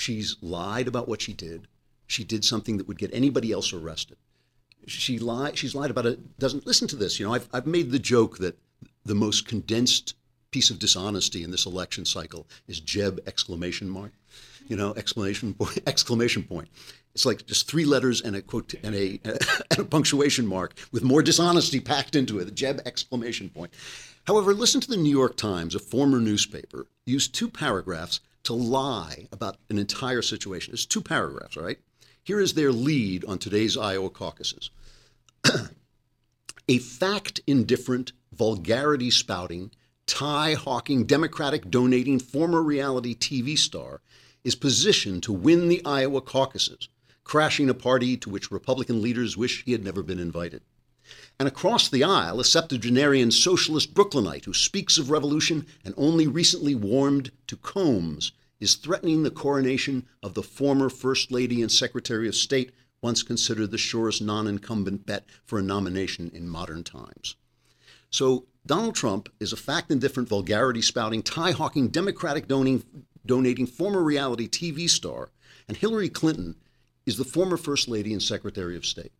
She's 0.00 0.36
lied 0.40 0.88
about 0.88 1.08
what 1.08 1.20
she 1.20 1.34
did. 1.34 1.68
She 2.06 2.24
did 2.24 2.42
something 2.42 2.78
that 2.78 2.88
would 2.88 2.98
get 2.98 3.12
anybody 3.12 3.52
else 3.52 3.70
arrested. 3.74 4.16
She 4.86 5.18
lied. 5.18 5.58
She's 5.58 5.74
lied 5.74 5.90
about 5.90 6.06
it. 6.06 6.38
Doesn't 6.38 6.66
listen 6.66 6.88
to 6.88 6.96
this. 6.96 7.20
You 7.20 7.26
know, 7.26 7.34
I've 7.34 7.50
I've 7.52 7.66
made 7.66 7.90
the 7.90 7.98
joke 7.98 8.38
that 8.38 8.58
the 9.04 9.14
most 9.14 9.46
condensed 9.46 10.14
piece 10.50 10.70
of 10.70 10.78
dishonesty 10.78 11.44
in 11.44 11.50
this 11.50 11.66
election 11.66 12.06
cycle 12.06 12.48
is 12.66 12.80
Jeb 12.80 13.20
exclamation 13.26 13.90
mark. 13.90 14.12
You 14.68 14.76
know, 14.76 14.94
exclamation 14.94 15.54
point, 15.58 15.80
exclamation 15.86 16.42
point. 16.42 16.68
It's 17.14 17.26
like 17.26 17.46
just 17.46 17.68
three 17.68 17.84
letters 17.84 18.20
and 18.20 18.36
a 18.36 18.42
quote 18.42 18.74
and 18.82 18.94
a, 18.94 19.20
and 19.24 19.78
a 19.78 19.84
punctuation 19.84 20.46
mark 20.46 20.74
with 20.92 21.02
more 21.02 21.22
dishonesty 21.22 21.80
packed 21.80 22.14
into 22.14 22.38
it. 22.38 22.54
Jeb 22.54 22.80
exclamation 22.86 23.48
point. 23.48 23.72
However, 24.26 24.54
listen 24.54 24.80
to 24.80 24.88
the 24.88 24.96
New 24.96 25.10
York 25.10 25.36
Times, 25.36 25.74
a 25.74 25.80
former 25.80 26.20
newspaper, 26.20 26.86
used 27.06 27.34
two 27.34 27.48
paragraphs 27.48 28.20
to 28.44 28.52
lie 28.52 29.28
about 29.32 29.56
an 29.68 29.78
entire 29.78 30.22
situation. 30.22 30.72
It's 30.72 30.86
two 30.86 31.00
paragraphs, 31.00 31.56
all 31.56 31.64
right? 31.64 31.78
Here 32.22 32.40
is 32.40 32.54
their 32.54 32.72
lead 32.72 33.24
on 33.24 33.38
today's 33.38 33.76
Iowa 33.76 34.10
caucuses. 34.10 34.70
a 36.68 36.78
fact 36.78 37.40
indifferent, 37.46 38.12
vulgarity 38.32 39.10
spouting, 39.10 39.72
tie 40.06 40.54
hawking, 40.54 41.04
Democratic 41.04 41.70
donating 41.70 42.18
former 42.18 42.62
reality 42.62 43.14
TV 43.14 43.58
star 43.58 44.00
is 44.44 44.54
positioned 44.54 45.22
to 45.22 45.32
win 45.32 45.68
the 45.68 45.84
Iowa 45.84 46.20
caucuses, 46.20 46.88
crashing 47.24 47.68
a 47.68 47.74
party 47.74 48.16
to 48.16 48.30
which 48.30 48.50
Republican 48.50 49.02
leaders 49.02 49.36
wish 49.36 49.64
he 49.64 49.72
had 49.72 49.84
never 49.84 50.02
been 50.02 50.18
invited. 50.18 50.62
And 51.38 51.48
across 51.48 51.88
the 51.88 52.04
aisle, 52.04 52.40
a 52.40 52.44
septuagenarian 52.44 53.30
socialist 53.30 53.94
Brooklynite 53.94 54.44
who 54.44 54.54
speaks 54.54 54.98
of 54.98 55.10
revolution 55.10 55.66
and 55.84 55.94
only 55.96 56.26
recently 56.26 56.74
warmed 56.74 57.32
to 57.46 57.56
combs 57.56 58.32
is 58.60 58.74
threatening 58.74 59.22
the 59.22 59.30
coronation 59.30 60.06
of 60.22 60.34
the 60.34 60.42
former 60.42 60.90
First 60.90 61.32
Lady 61.32 61.62
and 61.62 61.72
Secretary 61.72 62.28
of 62.28 62.34
State, 62.34 62.72
once 63.02 63.22
considered 63.22 63.70
the 63.70 63.78
surest 63.78 64.20
non 64.20 64.46
incumbent 64.46 65.06
bet 65.06 65.24
for 65.46 65.58
a 65.58 65.62
nomination 65.62 66.30
in 66.34 66.48
modern 66.48 66.84
times. 66.84 67.36
So, 68.10 68.46
Donald 68.66 68.94
Trump 68.94 69.30
is 69.40 69.52
a 69.52 69.56
fact 69.56 69.90
indifferent, 69.90 70.28
vulgarity 70.28 70.82
spouting, 70.82 71.22
tie 71.22 71.52
hawking, 71.52 71.88
Democratic 71.88 72.46
donating, 72.46 72.84
donating 73.24 73.66
former 73.66 74.02
reality 74.02 74.48
TV 74.48 74.88
star, 74.88 75.30
and 75.68 75.76
Hillary 75.76 76.08
Clinton 76.08 76.56
is 77.06 77.16
the 77.16 77.24
former 77.24 77.56
First 77.56 77.88
Lady 77.88 78.12
and 78.12 78.22
Secretary 78.22 78.76
of 78.76 78.86
State. 78.86 79.12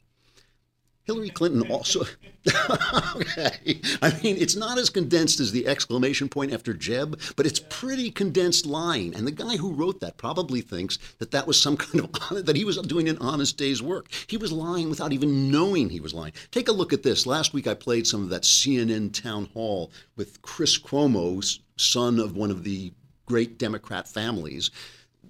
Hillary 1.11 1.30
Clinton 1.30 1.69
also. 1.71 2.04
okay. 3.16 3.80
I 4.00 4.16
mean, 4.23 4.37
it's 4.37 4.54
not 4.54 4.78
as 4.78 4.90
condensed 4.90 5.40
as 5.40 5.50
the 5.50 5.66
exclamation 5.66 6.28
point 6.28 6.52
after 6.52 6.73
Jeb, 6.73 7.21
but 7.35 7.47
it's 7.47 7.59
pretty 7.69 8.12
condensed 8.12 8.64
line. 8.64 9.12
And 9.16 9.26
the 9.26 9.33
guy 9.33 9.57
who 9.57 9.73
wrote 9.73 10.00
that 10.00 10.19
probably 10.19 10.61
thinks 10.61 10.99
that 11.19 11.33
that 11.33 11.49
was 11.49 11.61
some 11.61 11.76
kind 11.78 12.04
of 12.04 12.47
that 12.47 12.54
he 12.54 12.64
was 12.64 12.76
doing 12.78 13.09
an 13.09 13.19
honest 13.19 13.57
day's 13.57 13.83
work. 13.83 14.09
He 14.28 14.37
was 14.37 14.52
lying 14.52 14.88
without 14.88 15.12
even 15.12 15.50
knowing 15.50 15.88
he 15.88 15.99
was 15.99 16.14
lying. 16.14 16.33
Take 16.52 16.69
a 16.69 16.73
look 16.73 16.92
at 16.92 17.02
this. 17.02 17.26
Last 17.26 17.54
week 17.54 17.66
I 17.66 17.75
played 17.75 18.07
some 18.07 18.23
of 18.23 18.28
that 18.28 18.42
CNN 18.42 19.12
town 19.12 19.47
hall 19.47 19.90
with 20.14 20.40
Chris 20.42 20.78
Cuomo, 20.78 21.59
son 21.76 22.21
of 22.21 22.37
one 22.37 22.52
of 22.52 22.62
the 22.62 22.92
great 23.30 23.58
Democrat 23.58 24.08
families 24.08 24.72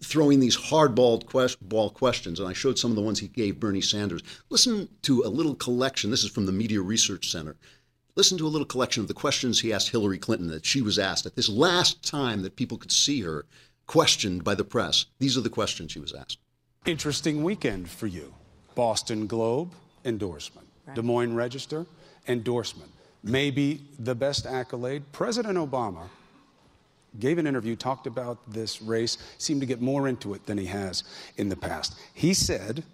throwing 0.03 0.41
these 0.41 0.57
hardball 0.57 1.27
quest- 1.27 1.61
ball 1.69 1.91
questions, 1.91 2.41
and 2.41 2.49
I 2.49 2.55
showed 2.55 2.79
some 2.79 2.91
of 2.91 2.97
the 2.97 3.03
ones 3.03 3.19
he 3.19 3.29
gave 3.29 3.61
Bernie 3.61 3.83
Sanders. 3.83 4.23
Listen 4.49 4.89
to 5.03 5.23
a 5.23 5.29
little 5.29 5.55
collection. 5.55 6.11
This 6.11 6.25
is 6.25 6.31
from 6.31 6.47
the 6.47 6.53
Media 6.53 6.81
Research 6.81 7.31
Center. 7.31 7.57
Listen 8.17 8.39
to 8.39 8.47
a 8.47 8.49
little 8.55 8.67
collection 8.67 9.03
of 9.03 9.09
the 9.09 9.13
questions 9.13 9.61
he 9.61 9.71
asked 9.71 9.91
Hillary 9.91 10.17
Clinton 10.17 10.49
that 10.49 10.65
she 10.65 10.81
was 10.81 10.99
asked 10.99 11.27
at 11.27 11.37
this 11.37 11.51
last 11.51 12.03
time 12.03 12.41
that 12.41 12.57
people 12.57 12.79
could 12.79 12.91
see 12.91 13.21
her 13.21 13.45
questioned 13.87 14.43
by 14.43 14.55
the 14.55 14.65
press. 14.65 15.05
These 15.19 15.37
are 15.37 15.43
the 15.43 15.51
questions 15.51 15.93
she 15.93 16.01
was 16.01 16.15
asked. 16.15 16.39
Interesting 16.87 17.45
weekend 17.45 17.91
for 17.91 18.07
you. 18.07 18.33
Boston 18.75 19.27
Globe, 19.27 19.73
endorsement. 20.07 20.67
Des 20.95 21.03
Moines 21.03 21.35
Register, 21.35 21.85
endorsement. 22.27 22.91
Maybe 23.23 23.83
the 23.99 24.15
best 24.15 24.47
accolade. 24.47 25.03
President 25.13 25.59
Obama 25.59 26.09
gave 27.19 27.39
an 27.39 27.47
interview, 27.47 27.77
talked 27.77 28.07
about 28.07 28.39
this 28.51 28.81
race, 28.81 29.19
seemed 29.39 29.61
to 29.61 29.67
get 29.67 29.81
more 29.81 30.09
into 30.09 30.35
it 30.35 30.47
than 30.47 30.57
he 30.59 30.67
has 30.67 31.05
in 31.37 31.49
the 31.49 31.57
past. 31.57 31.99
He 32.15 32.35
said, 32.35 32.85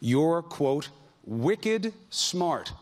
You're, 0.00 0.42
quote, 0.42 0.88
wicked 1.24 1.92
smart, 2.10 2.72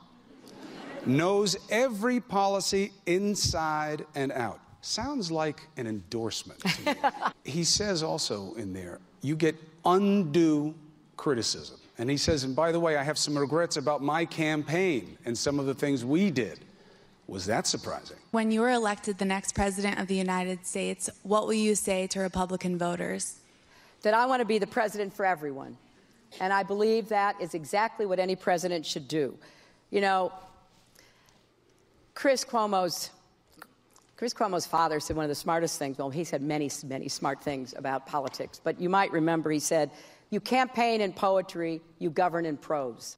knows 1.05 1.57
every 1.71 2.21
policy 2.21 2.93
inside 3.07 4.05
and 4.15 4.31
out. 4.33 4.61
Sounds 4.81 5.31
like 5.31 5.67
an 5.77 5.87
endorsement 5.87 6.61
to 6.61 6.85
me. 6.85 6.95
he 7.45 7.65
says 7.65 8.03
also 8.03 8.55
in 8.55 8.73
there, 8.73 9.01
You 9.23 9.37
get 9.37 9.57
undue 9.85 10.75
criticism. 11.17 11.79
And 11.99 12.09
he 12.09 12.17
says, 12.17 12.45
And 12.45 12.55
by 12.55 12.71
the 12.71 12.79
way, 12.79 12.97
I 12.97 13.03
have 13.03 13.19
some 13.19 13.37
regrets 13.37 13.77
about 13.77 14.03
my 14.03 14.25
campaign 14.25 15.19
and 15.25 15.37
some 15.37 15.59
of 15.59 15.67
the 15.67 15.75
things 15.75 16.05
we 16.05 16.31
did. 16.31 16.61
Was 17.29 17.45
that 17.45 17.67
surprising? 17.67 18.17
When 18.31 18.51
you 18.51 18.63
are 18.63 18.71
elected 18.71 19.19
the 19.19 19.27
next 19.27 19.55
president 19.55 20.01
of 20.01 20.07
the 20.07 20.15
United 20.15 20.67
States, 20.67 21.11
what 21.23 21.47
will 21.47 21.55
you 21.55 21.75
say 21.75 22.07
to 22.09 22.21
Republican 22.21 22.79
voters? 22.79 23.37
That 24.03 24.15
I 24.15 24.25
want 24.25 24.41
to 24.41 24.47
be 24.47 24.59
the 24.59 24.67
president 24.67 25.13
for 25.13 25.27
everyone. 25.27 25.77
And 26.41 26.53
I 26.55 26.63
believe 26.63 27.11
that 27.11 27.39
is 27.41 27.55
exactly 27.55 28.07
what 28.07 28.19
any 28.19 28.35
president 28.35 28.87
should 28.87 29.09
do. 29.09 29.37
You 29.91 30.01
know, 30.01 30.33
Chris 32.15 32.45
Cuomo's 32.45 33.11
Chris 34.17 34.35
Cuomo's 34.35 34.67
father 34.67 34.99
said 34.99 35.15
one 35.15 35.25
of 35.25 35.29
the 35.29 35.35
smartest 35.35 35.79
things. 35.79 35.97
Well, 35.97 36.11
he 36.11 36.25
said 36.25 36.43
many, 36.43 36.69
many 36.85 37.09
smart 37.09 37.41
things 37.41 37.73
about 37.79 38.05
politics, 38.05 38.61
but 38.63 38.81
you 38.81 38.89
might 38.89 39.13
remember 39.13 39.49
he 39.53 39.61
said, 39.61 39.93
"You 40.31 40.41
campaign 40.41 41.01
in 41.01 41.13
poetry, 41.13 41.81
you 42.01 42.11
govern 42.11 42.45
in 42.45 42.57
prose." 42.57 43.17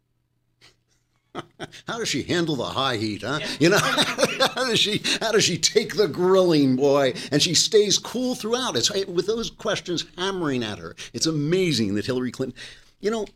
How 1.87 1.99
does 1.99 2.09
she 2.09 2.23
handle 2.23 2.57
the 2.57 2.64
high 2.64 2.97
heat, 2.97 3.23
huh? 3.23 3.40
You 3.59 3.71
know, 3.71 3.79
how 3.79 4.66
does 4.66 4.79
she 4.79 5.01
how 5.21 5.33
does 5.33 5.45
she 5.45 5.59
take 5.59 5.97
the 5.97 6.09
grilling, 6.09 6.77
boy? 6.77 7.14
And 7.31 7.40
she 7.40 7.55
stays 7.55 7.99
cool 7.99 8.35
throughout. 8.35 8.77
It's 8.77 8.90
with 9.07 9.27
those 9.27 9.51
questions 9.51 10.07
hammering 10.16 10.64
at 10.64 10.79
her. 10.79 10.97
It's 11.12 11.27
amazing 11.27 11.95
that 11.95 12.07
Hillary 12.07 12.33
Clinton, 12.33 12.59
you 13.01 13.11
know, 13.11 13.27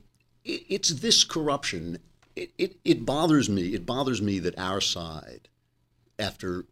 it, 0.45 0.63
it's 0.69 0.89
this 0.91 1.25
corruption. 1.25 1.99
It, 2.35 2.51
it 2.59 2.77
it 2.85 3.07
bothers 3.07 3.49
me. 3.49 3.75
It 3.75 3.87
bothers 3.87 4.21
me 4.21 4.39
that 4.41 4.59
our 4.59 4.81
side, 4.81 5.49
after 6.19 6.65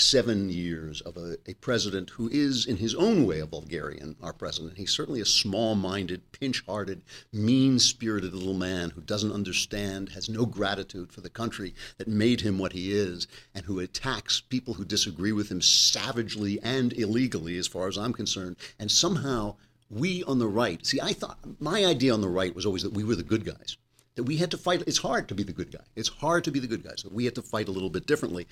seven 0.00 0.48
years 0.50 1.00
of 1.02 1.16
a, 1.16 1.36
a 1.46 1.54
president 1.54 2.10
who 2.10 2.28
is, 2.28 2.66
in 2.66 2.76
his 2.76 2.94
own 2.94 3.26
way, 3.26 3.40
a 3.40 3.46
vulgarian, 3.46 4.16
our 4.22 4.32
president. 4.32 4.76
He's 4.76 4.92
certainly 4.92 5.20
a 5.20 5.26
small 5.26 5.74
minded, 5.74 6.32
pinch 6.32 6.64
hearted, 6.66 7.02
mean 7.32 7.78
spirited 7.78 8.34
little 8.34 8.54
man 8.54 8.90
who 8.90 9.00
doesn't 9.00 9.32
understand, 9.32 10.10
has 10.10 10.28
no 10.28 10.46
gratitude 10.46 11.12
for 11.12 11.20
the 11.20 11.30
country 11.30 11.74
that 11.98 12.08
made 12.08 12.40
him 12.40 12.58
what 12.58 12.72
he 12.72 12.92
is, 12.92 13.26
and 13.54 13.64
who 13.64 13.80
attacks 13.80 14.40
people 14.40 14.74
who 14.74 14.84
disagree 14.84 15.32
with 15.32 15.50
him 15.50 15.60
savagely 15.60 16.58
and 16.62 16.92
illegally, 16.92 17.58
as 17.58 17.66
far 17.66 17.88
as 17.88 17.98
I'm 17.98 18.12
concerned. 18.12 18.56
And 18.78 18.90
somehow, 18.90 19.56
we 19.90 20.22
on 20.24 20.38
the 20.38 20.48
right 20.48 20.84
see, 20.84 21.00
I 21.00 21.12
thought 21.12 21.38
my 21.60 21.84
idea 21.84 22.12
on 22.12 22.20
the 22.20 22.28
right 22.28 22.54
was 22.54 22.66
always 22.66 22.82
that 22.82 22.92
we 22.92 23.04
were 23.04 23.16
the 23.16 23.22
good 23.22 23.44
guys 23.44 23.76
that 24.18 24.24
we 24.24 24.36
had 24.36 24.50
to 24.50 24.58
fight. 24.58 24.82
It's 24.84 24.98
hard 24.98 25.28
to 25.28 25.34
be 25.36 25.44
the 25.44 25.52
good 25.52 25.70
guy. 25.70 25.84
It's 25.94 26.08
hard 26.08 26.42
to 26.42 26.50
be 26.50 26.58
the 26.58 26.66
good 26.66 26.82
guys. 26.82 27.04
That 27.04 27.12
we 27.12 27.24
had 27.24 27.36
to 27.36 27.42
fight 27.42 27.68
a 27.68 27.70
little 27.70 27.88
bit 27.88 28.04
differently. 28.04 28.48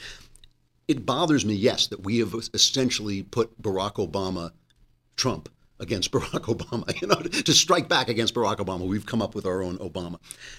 It 0.88 1.05
bothers 1.05 1.44
me, 1.44 1.55
yes, 1.55 1.88
that 1.88 2.05
we 2.05 2.18
have 2.18 2.35
essentially 2.55 3.22
put 3.22 3.61
Barack 3.61 3.94
Obama, 3.94 4.53
Trump 5.16 5.49
against 5.81 6.11
Barack 6.12 6.44
Obama. 6.55 7.01
You 7.01 7.09
know, 7.09 7.16
to 7.16 7.53
strike 7.53 7.88
back 7.88 8.09
against 8.09 8.35
Barack 8.35 8.59
Obama, 8.59 8.87
we've 8.87 9.07
come 9.07 9.22
up 9.22 9.35
with 9.35 9.46
our 9.46 9.62
own 9.62 9.79
Obama. 9.79 10.18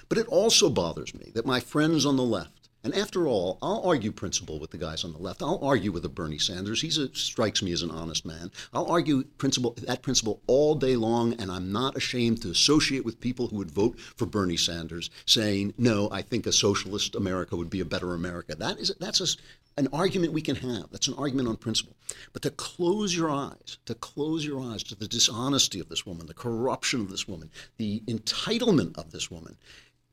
But 0.10 0.18
it 0.18 0.28
also 0.28 0.70
bothers 0.70 1.14
me 1.14 1.32
that 1.34 1.46
my 1.46 1.60
friends 1.60 2.06
on 2.06 2.18
the 2.18 2.24
left. 2.24 2.52
And 2.84 2.96
after 2.96 3.28
all, 3.28 3.58
I'll 3.62 3.82
argue 3.84 4.12
principle 4.12 4.60
with 4.60 4.72
the 4.72 4.78
guys 4.78 5.04
on 5.04 5.12
the 5.12 5.18
left. 5.18 5.42
I'll 5.42 5.60
argue 5.64 5.92
with 5.92 6.06
a 6.06 6.10
Bernie 6.10 6.38
Sanders. 6.38 6.82
He 6.82 6.90
strikes 6.90 7.62
me 7.62 7.72
as 7.72 7.82
an 7.82 7.92
honest 7.92 8.26
man. 8.26 8.52
I'll 8.72 8.86
argue 8.86 9.24
principle 9.38 9.76
that 9.80 10.04
principle 10.04 10.42
all 10.48 10.76
day 10.76 10.96
long, 10.96 11.34
and 11.34 11.52
I'm 11.52 11.72
not 11.72 11.98
ashamed 11.98 12.42
to 12.44 12.52
associate 12.52 13.04
with 13.04 13.20
people 13.20 13.48
who 13.48 13.58
would 13.58 13.72
vote 13.72 14.00
for 14.00 14.26
Bernie 14.26 14.58
Sanders, 14.58 15.10
saying, 15.26 15.74
"No, 15.78 16.10
I 16.12 16.22
think 16.22 16.46
a 16.46 16.52
socialist 16.52 17.16
America 17.16 17.58
would 17.58 17.70
be 17.70 17.82
a 17.82 17.86
better 17.86 18.14
America." 18.14 18.56
That 18.56 18.80
is 18.80 18.94
that's 19.00 19.22
a, 19.22 19.28
an 19.78 19.90
argument 19.92 20.34
we 20.34 20.42
can 20.42 20.56
have. 20.56 20.90
That's 20.92 21.08
an 21.08 21.16
argument 21.16 21.50
on 21.50 21.58
principle. 21.58 21.96
But 22.32 22.42
to 22.44 22.52
close 22.52 23.16
your 23.16 23.30
eyes, 23.30 23.80
to 23.86 23.96
close 23.96 24.46
your 24.46 24.62
eyes 24.62 24.84
to 24.84 24.96
the 24.96 25.08
dishonesty 25.08 25.80
of 25.80 25.90
this 25.90 26.06
woman, 26.06 26.28
the 26.28 26.34
corruption 26.34 27.02
of 27.02 27.10
this 27.10 27.28
woman, 27.28 27.52
the 27.78 28.02
entitlement 28.08 28.98
of 28.98 29.12
this 29.12 29.30
woman, 29.30 29.58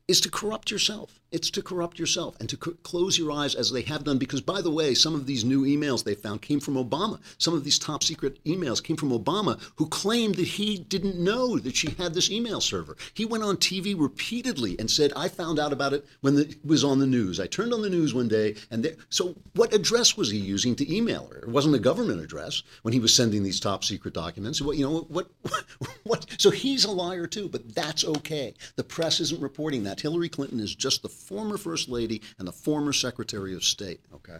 is 0.07 0.21
to 0.21 0.29
corrupt 0.29 0.69
yourself. 0.69 1.19
It's 1.31 1.49
to 1.51 1.63
corrupt 1.63 1.99
yourself 1.99 2.35
and 2.39 2.47
to 2.49 2.57
c- 2.63 2.77
close 2.83 3.17
your 3.17 3.31
eyes 3.31 3.55
as 3.55 3.71
they 3.71 3.81
have 3.81 4.03
done. 4.03 4.19
Because, 4.19 4.39
by 4.39 4.61
the 4.61 4.71
way, 4.71 4.93
some 4.93 5.15
of 5.15 5.25
these 5.25 5.43
new 5.43 5.63
emails 5.63 6.03
they 6.03 6.13
found 6.13 6.41
came 6.43 6.59
from 6.59 6.75
Obama. 6.75 7.19
Some 7.39 7.55
of 7.55 7.63
these 7.63 7.79
top 7.79 8.03
secret 8.03 8.41
emails 8.45 8.81
came 8.81 8.95
from 8.95 9.09
Obama, 9.09 9.59
who 9.75 9.87
claimed 9.87 10.35
that 10.35 10.47
he 10.47 10.77
didn't 10.77 11.17
know 11.17 11.57
that 11.57 11.75
she 11.75 11.89
had 11.97 12.13
this 12.13 12.29
email 12.29 12.61
server. 12.61 12.95
He 13.15 13.25
went 13.25 13.43
on 13.43 13.57
TV 13.57 13.99
repeatedly 13.99 14.77
and 14.79 14.89
said, 14.89 15.11
I 15.15 15.27
found 15.27 15.59
out 15.59 15.73
about 15.73 15.93
it 15.93 16.05
when 16.21 16.37
it 16.37 16.63
was 16.63 16.83
on 16.83 16.99
the 16.99 17.07
news. 17.07 17.39
I 17.39 17.47
turned 17.47 17.73
on 17.73 17.81
the 17.81 17.89
news 17.89 18.13
one 18.13 18.27
day, 18.27 18.55
and 18.69 18.85
there, 18.85 18.93
so 19.09 19.35
what 19.55 19.73
address 19.73 20.15
was 20.15 20.29
he 20.29 20.37
using 20.37 20.75
to 20.75 20.95
email 20.95 21.27
her? 21.33 21.39
It 21.39 21.49
wasn't 21.49 21.75
a 21.75 21.79
government 21.79 22.21
address 22.21 22.61
when 22.83 22.93
he 22.93 22.99
was 22.99 23.13
sending 23.13 23.43
these 23.43 23.59
top 23.59 23.83
secret 23.83 24.13
documents. 24.13 24.61
What, 24.61 24.77
you 24.77 24.85
know, 24.85 24.99
what, 25.09 25.27
what? 26.03 26.27
So 26.37 26.51
he's 26.51 26.85
a 26.85 26.91
liar 26.91 27.25
too, 27.25 27.49
but 27.49 27.73
that's 27.73 28.05
okay. 28.05 28.53
The 28.75 28.83
press 28.83 29.19
isn't 29.19 29.41
reporting 29.41 29.83
that. 29.83 29.94
Hillary 29.99 30.29
Clinton 30.29 30.59
is 30.59 30.73
just 30.75 31.01
the 31.01 31.09
former 31.09 31.57
First 31.57 31.89
Lady 31.89 32.21
and 32.39 32.47
the 32.47 32.51
former 32.51 32.93
Secretary 32.93 33.53
of 33.53 33.63
State. 33.63 34.01
Okay. 34.13 34.37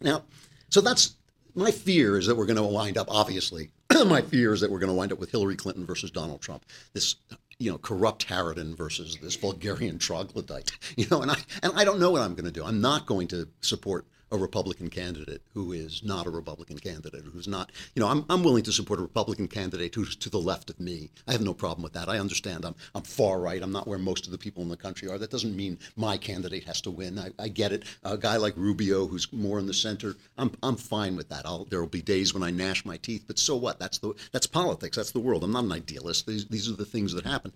Now, 0.00 0.24
so 0.68 0.80
that's 0.80 1.14
my 1.54 1.70
fear 1.70 2.18
is 2.18 2.26
that 2.26 2.36
we're 2.36 2.46
going 2.46 2.56
to 2.56 2.62
wind 2.62 2.98
up. 2.98 3.08
Obviously, 3.10 3.70
my 4.06 4.22
fear 4.22 4.52
is 4.52 4.60
that 4.60 4.70
we're 4.70 4.78
going 4.78 4.90
to 4.90 4.94
wind 4.94 5.12
up 5.12 5.18
with 5.18 5.30
Hillary 5.30 5.56
Clinton 5.56 5.86
versus 5.86 6.10
Donald 6.10 6.40
Trump. 6.40 6.64
This, 6.92 7.16
you 7.58 7.70
know, 7.70 7.78
corrupt 7.78 8.26
harridan 8.26 8.76
versus 8.76 9.16
this 9.22 9.36
vulgarian 9.36 9.98
troglodyte. 10.00 10.72
You 10.96 11.06
know, 11.10 11.22
and 11.22 11.30
I 11.30 11.36
and 11.62 11.72
I 11.76 11.84
don't 11.84 12.00
know 12.00 12.10
what 12.10 12.22
I'm 12.22 12.34
going 12.34 12.46
to 12.46 12.52
do. 12.52 12.64
I'm 12.64 12.80
not 12.80 13.06
going 13.06 13.28
to 13.28 13.48
support 13.60 14.06
a 14.32 14.36
Republican 14.36 14.90
candidate 14.90 15.42
who 15.52 15.72
is 15.72 16.02
not 16.02 16.26
a 16.26 16.30
Republican 16.30 16.78
candidate, 16.78 17.24
who's 17.32 17.48
not, 17.48 17.70
you 17.94 18.00
know, 18.00 18.08
I'm, 18.08 18.24
I'm 18.28 18.42
willing 18.42 18.64
to 18.64 18.72
support 18.72 18.98
a 18.98 19.02
Republican 19.02 19.48
candidate 19.48 19.94
who's 19.94 20.16
to 20.16 20.30
the 20.30 20.38
left 20.38 20.70
of 20.70 20.80
me. 20.80 21.10
I 21.28 21.32
have 21.32 21.42
no 21.42 21.54
problem 21.54 21.82
with 21.82 21.92
that. 21.92 22.08
I 22.08 22.18
understand 22.18 22.64
I'm, 22.64 22.74
I'm 22.94 23.02
far 23.02 23.40
right. 23.40 23.62
I'm 23.62 23.72
not 23.72 23.86
where 23.86 23.98
most 23.98 24.26
of 24.26 24.32
the 24.32 24.38
people 24.38 24.62
in 24.62 24.68
the 24.68 24.76
country 24.76 25.08
are. 25.08 25.18
That 25.18 25.30
doesn't 25.30 25.56
mean 25.56 25.78
my 25.96 26.16
candidate 26.16 26.64
has 26.64 26.80
to 26.82 26.90
win. 26.90 27.18
I, 27.18 27.30
I 27.38 27.48
get 27.48 27.72
it. 27.72 27.84
A 28.02 28.18
guy 28.18 28.36
like 28.36 28.54
Rubio, 28.56 29.06
who's 29.06 29.32
more 29.32 29.58
in 29.58 29.66
the 29.66 29.74
center, 29.74 30.16
I'm, 30.36 30.52
I'm 30.62 30.76
fine 30.76 31.16
with 31.16 31.28
that. 31.28 31.46
I'll, 31.46 31.64
there 31.66 31.80
will 31.80 31.88
be 31.88 32.02
days 32.02 32.34
when 32.34 32.42
I 32.42 32.50
gnash 32.50 32.84
my 32.84 32.96
teeth, 32.96 33.24
but 33.26 33.38
so 33.38 33.56
what? 33.56 33.78
That's 33.78 33.98
the 33.98 34.14
that's 34.32 34.46
politics. 34.46 34.96
That's 34.96 35.12
the 35.12 35.20
world. 35.20 35.44
I'm 35.44 35.52
not 35.52 35.64
an 35.64 35.72
idealist. 35.72 36.26
These, 36.26 36.46
these 36.46 36.68
are 36.68 36.76
the 36.76 36.84
things 36.84 37.12
that 37.14 37.24
happen. 37.24 37.52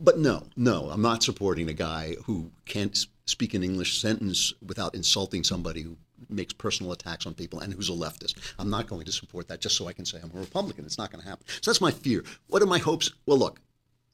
But 0.00 0.18
no, 0.18 0.44
no, 0.56 0.90
I'm 0.90 1.02
not 1.02 1.22
supporting 1.22 1.68
a 1.68 1.74
guy 1.74 2.16
who 2.24 2.50
can't 2.66 3.06
speak 3.26 3.54
an 3.54 3.62
English 3.62 4.00
sentence 4.00 4.52
without 4.64 4.94
insulting 4.94 5.44
somebody 5.44 5.82
who 5.82 5.96
makes 6.28 6.52
personal 6.52 6.92
attacks 6.92 7.26
on 7.26 7.34
people 7.34 7.60
and 7.60 7.72
who's 7.72 7.88
a 7.88 7.92
leftist. 7.92 8.34
I'm 8.58 8.70
not 8.70 8.86
going 8.86 9.04
to 9.04 9.12
support 9.12 9.48
that 9.48 9.60
just 9.60 9.76
so 9.76 9.88
I 9.88 9.92
can 9.92 10.04
say 10.04 10.18
I'm 10.22 10.30
a 10.34 10.40
Republican. 10.40 10.84
It's 10.84 10.98
not 10.98 11.10
going 11.10 11.22
to 11.22 11.28
happen. 11.28 11.46
So 11.60 11.70
that's 11.70 11.80
my 11.80 11.90
fear. 11.90 12.24
What 12.46 12.62
are 12.62 12.66
my 12.66 12.78
hopes? 12.78 13.10
Well, 13.26 13.38
look, 13.38 13.60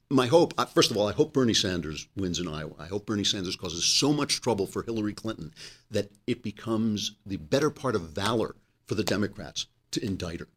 my 0.09 0.27
hope, 0.27 0.55
first 0.71 0.91
of 0.91 0.97
all, 0.97 1.09
I 1.09 1.13
hope 1.13 1.33
Bernie 1.33 1.55
Sanders 1.55 2.09
wins 2.17 2.41
in 2.41 2.49
Iowa. 2.49 2.75
I 2.79 2.87
hope 2.87 3.07
Bernie 3.07 3.25
Sanders 3.25 3.57
causes 3.57 3.85
so 3.85 4.13
much 4.13 4.41
trouble 4.41 4.67
for 4.67 4.83
Hillary 4.83 5.13
Clinton 5.15 5.55
that 5.91 6.11
it 6.27 6.43
becomes 6.43 7.13
the 7.25 7.37
better 7.37 7.71
part 7.71 7.95
of 7.95 8.11
valor 8.11 8.57
for 8.87 8.97
the 8.97 9.05
Democrats 9.05 9.67
to 9.93 10.05
indict 10.05 10.41
her. 10.41 10.49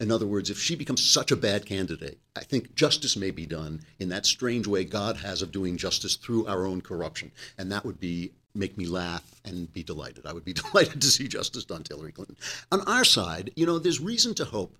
In 0.00 0.10
other 0.10 0.26
words, 0.26 0.50
if 0.50 0.58
she 0.58 0.74
becomes 0.74 1.08
such 1.08 1.30
a 1.30 1.36
bad 1.36 1.66
candidate, 1.66 2.18
I 2.34 2.40
think 2.40 2.74
justice 2.74 3.16
may 3.16 3.30
be 3.30 3.46
done 3.46 3.82
in 4.00 4.08
that 4.08 4.26
strange 4.26 4.66
way 4.66 4.84
God 4.84 5.18
has 5.18 5.40
of 5.40 5.52
doing 5.52 5.76
justice 5.76 6.16
through 6.16 6.46
our 6.46 6.66
own 6.66 6.80
corruption. 6.80 7.30
And 7.56 7.70
that 7.70 7.84
would 7.84 8.00
be 8.00 8.32
make 8.54 8.78
me 8.78 8.86
laugh 8.86 9.40
and 9.44 9.72
be 9.72 9.82
delighted. 9.82 10.26
I 10.26 10.32
would 10.32 10.44
be 10.44 10.52
delighted 10.72 11.00
to 11.00 11.06
see 11.08 11.28
justice 11.28 11.64
done 11.64 11.82
to 11.84 11.94
Hillary 11.94 12.12
Clinton. 12.12 12.36
On 12.72 12.80
our 12.82 13.04
side, 13.04 13.50
you 13.56 13.66
know, 13.66 13.78
there's 13.78 14.00
reason 14.00 14.34
to 14.34 14.44
hope 14.44 14.76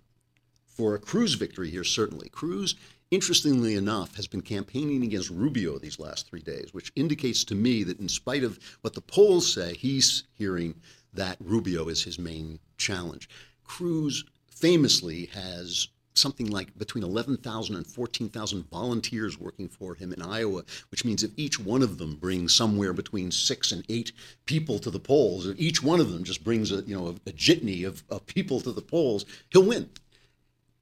for 0.67 0.95
a 0.95 0.99
Cruz 0.99 1.35
victory 1.35 1.71
here, 1.71 1.85
certainly. 1.85 2.29
Cruz, 2.29 2.75
interestingly 3.11 3.75
enough, 3.77 4.17
has 4.17 4.27
been 4.27 4.43
campaigning 4.43 5.05
against 5.05 5.31
Rubio 5.31 5.79
these 5.79 6.01
last 6.01 6.29
three 6.29 6.43
days, 6.43 6.73
which 6.73 6.93
indicates 6.97 7.45
to 7.45 7.55
me 7.55 7.85
that 7.85 8.01
in 8.01 8.09
spite 8.09 8.43
of 8.43 8.59
what 8.81 8.95
the 8.95 9.01
polls 9.01 9.53
say, 9.53 9.75
he's 9.75 10.25
hearing 10.33 10.75
that 11.13 11.37
Rubio 11.41 11.89
is 11.89 12.03
his 12.03 12.19
main 12.19 12.59
challenge. 12.77 13.29
Cruz 13.63 14.25
famously 14.55 15.27
has 15.27 15.89
something 16.15 16.49
like 16.49 16.77
between 16.79 17.03
11,000 17.03 17.77
and 17.77 17.87
14,000 17.87 18.71
volunteers 18.71 19.39
working 19.39 19.69
for 19.69 19.95
him 19.95 20.13
in 20.13 20.23
Iowa, 20.23 20.65
which 20.91 21.05
means 21.05 21.23
if 21.23 21.33
each 21.37 21.59
one 21.59 21.83
of 21.83 21.99
them 21.99 22.15
brings 22.17 22.55
somewhere 22.55 22.93
between 22.93 23.31
six 23.33 23.73
and 23.73 23.85
eight 23.89 24.13
people 24.47 24.79
to 24.79 24.91
the 24.91 25.01
polls, 25.01 25.47
if 25.47 25.59
each 25.59 25.83
one 25.83 26.01
of 26.01 26.13
them 26.13 26.25
just 26.25 26.45
brings 26.45 26.71
a 26.71 26.83
you 26.83 26.97
know 26.97 27.09
a, 27.09 27.31
a 27.31 27.33
jitney 27.33 27.85
of, 27.85 28.05
of 28.09 28.27
people 28.27 28.61
to 28.61 28.73
the 28.73 28.83
polls, 28.83 29.25
he'll 29.51 29.65
win. 29.65 29.91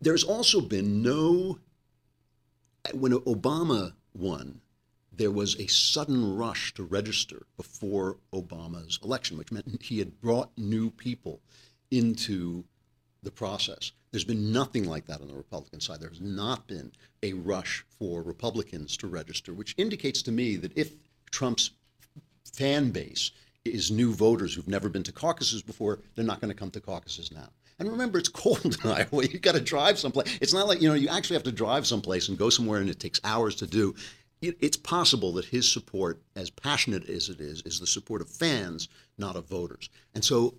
There's 0.01 0.25
also 0.25 0.61
been 0.61 1.03
no 1.03 1.59
when 2.93 3.13
Obama 3.13 3.93
won, 4.15 4.61
there 5.13 5.31
was 5.31 5.59
a 5.61 5.67
sudden 5.69 6.37
rush 6.37 6.75
to 6.75 6.83
register 6.83 7.47
before 7.57 8.17
Obama's 8.33 8.99
election, 9.05 9.39
which 9.39 9.53
meant 9.53 9.83
he 9.83 9.99
had 9.99 10.21
brought 10.21 10.51
new 10.57 10.91
people 10.91 11.41
into 11.91 12.65
the 13.23 13.31
process. 13.31 13.93
There's 14.11 14.25
been 14.25 14.53
nothing 14.53 14.85
like 14.85 15.07
that 15.07 15.21
on 15.21 15.29
the 15.29 15.35
Republican 15.35 15.81
side. 15.81 16.01
There 16.01 16.09
has 16.09 16.21
not 16.21 16.67
been 16.67 16.93
a 17.23 17.33
rush 17.33 17.85
for 17.99 18.23
Republicans 18.23 18.97
to 18.99 19.07
register, 19.07 19.55
which 19.55 19.75
indicates 19.79 20.23
to 20.23 20.33
me 20.33 20.57
that 20.57 20.77
if 20.77 20.93
Trump's 21.31 21.71
fan 22.53 22.91
base 22.91 23.31
is 23.65 23.91
new 23.91 24.13
voters 24.13 24.55
who've 24.55 24.69
never 24.69 24.89
been 24.89 25.05
to 25.05 25.13
caucuses 25.13 25.63
before, 25.63 26.01
they're 26.15 26.25
not 26.25 26.41
going 26.41 26.53
to 26.53 26.59
come 26.59 26.71
to 26.73 26.81
caucuses 26.81 27.33
now. 27.33 27.49
And 27.79 27.91
remember, 27.91 28.19
it's 28.19 28.29
cold 28.43 28.65
in 28.65 28.91
Iowa. 28.91 29.25
You've 29.25 29.43
got 29.43 29.55
to 29.55 29.61
drive 29.61 29.99
someplace. 29.99 30.39
It's 30.41 30.55
not 30.55 30.69
like 30.69 30.81
you 30.81 30.89
know 30.89 30.95
you 30.95 31.09
actually 31.09 31.37
have 31.37 31.45
to 31.45 31.53
drive 31.53 31.87
someplace 31.87 32.29
and 32.29 32.39
go 32.39 32.51
somewhere, 32.51 32.81
and 32.81 32.91
it 32.91 33.01
takes 33.01 33.21
hours 33.25 33.55
to 33.57 33.67
do. 33.67 33.95
It, 34.41 34.57
it's 34.61 34.77
possible 34.77 35.33
that 35.35 35.45
his 35.47 35.71
support, 35.71 36.21
as 36.35 36.51
passionate 36.51 37.09
as 37.09 37.29
it 37.29 37.41
is, 37.41 37.63
is 37.63 37.79
the 37.79 37.87
support 37.87 38.21
of 38.21 38.29
fans, 38.29 38.89
not 39.17 39.37
of 39.37 39.49
voters. 39.49 39.89
And 40.15 40.25
so, 40.25 40.55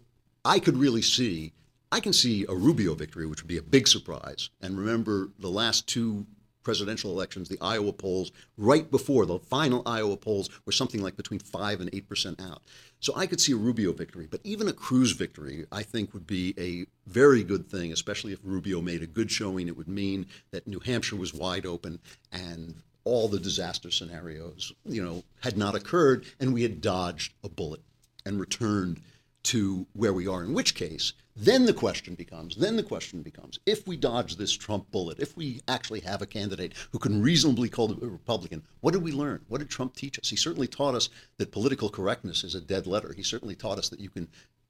I 0.45 0.60
could 0.60 0.78
really 0.78 1.02
see. 1.02 1.54
I 1.93 1.99
can 1.99 2.12
see 2.12 2.43
a 2.49 2.56
Rubio 2.56 2.95
victory, 2.95 3.27
which 3.27 3.43
would 3.43 3.47
be 3.47 3.60
a 3.60 3.62
big 3.62 3.88
surprise. 3.88 4.49
And 4.63 4.79
remember, 4.79 5.29
the 5.38 5.51
last 5.51 5.86
two 5.88 6.25
presidential 6.63 7.12
elections, 7.12 7.49
the 7.49 7.62
Iowa 7.62 7.93
polls, 7.93 8.32
right 8.58 8.89
before 8.89 9.27
the 9.27 9.38
final 9.38 9.84
Iowa 9.86 10.17
polls, 10.17 10.49
were 10.65 10.71
something 10.71 11.03
like 11.03 11.15
between 11.15 11.39
5 11.39 11.82
and 11.82 11.91
8% 11.91 12.41
out. 12.41 12.63
So 12.99 13.13
I 13.15 13.27
could 13.27 13.39
see 13.39 13.51
a 13.51 13.58
Rubio 13.58 13.93
victory, 13.93 14.27
but 14.27 14.41
even 14.43 14.67
a 14.67 14.73
Cruz 14.73 15.12
victory, 15.12 15.67
I 15.71 15.84
think, 15.84 16.15
would 16.15 16.25
be 16.25 16.56
a 16.58 16.88
very 17.08 17.43
good 17.43 17.69
thing, 17.69 17.91
especially 17.91 18.34
if 18.34 18.39
Rubio 18.43 18.82
made 18.82 19.03
a 19.03 19.08
good 19.08 19.29
showing. 19.29 19.67
It 19.67 19.77
would 19.77 19.88
mean 19.88 20.25
that 20.49 20.65
New 20.65 20.79
Hampshire 20.79 21.17
was 21.17 21.32
wide 21.32 21.67
open 21.67 21.99
and 22.32 22.73
all 23.03 23.27
the 23.27 23.39
disaster 23.39 23.91
scenarios, 23.91 24.73
you 24.84 25.03
know, 25.03 25.23
had 25.41 25.60
not 25.60 25.75
occurred, 25.75 26.25
and 26.39 26.56
we 26.56 26.63
had 26.63 26.82
dodged 26.82 27.34
a 27.43 27.49
bullet 27.49 27.82
and 28.25 28.39
returned 28.39 28.99
to 29.43 29.86
where 29.93 30.13
we 30.13 30.27
are. 30.27 30.43
In 30.43 30.53
which 30.53 30.75
case, 30.75 31.13
then 31.36 31.65
the 31.65 31.73
question 31.73 32.15
becomes, 32.15 32.56
then 32.56 32.75
the 32.75 32.84
question 32.84 33.21
becomes, 33.21 33.60
if 33.65 33.88
we 33.88 33.97
dodge 33.97 34.36
this 34.36 34.53
Trump 34.53 34.91
bullet, 34.91 35.19
if 35.19 35.36
we 35.36 35.62
actually 35.67 35.99
have 36.01 36.21
a 36.21 36.27
candidate 36.27 36.73
who 36.91 36.99
can 36.99 37.21
reasonably 37.21 37.69
call 37.69 37.91
a 37.91 38.08
Republican, 38.08 38.63
what 38.82 38.91
did 38.91 39.03
we 39.03 39.12
learn? 39.12 39.43
What 39.47 39.58
did 39.60 39.69
Trump 39.69 39.95
teach 39.95 40.19
us? 40.19 40.29
He 40.29 40.36
certainly 40.36 40.67
taught 40.67 40.95
us 40.95 41.10
that 41.38 41.51
political 41.51 41.89
correctness 41.89 42.43
is 42.43 42.56
a 42.56 42.62
dead 42.62 42.88
letter. 42.88 43.13
He 43.13 43.23
certainly 43.23 43.56
taught 43.56 43.79
us 43.79 43.89
that 43.89 43.99
you 43.99 44.10
can, 44.10 44.27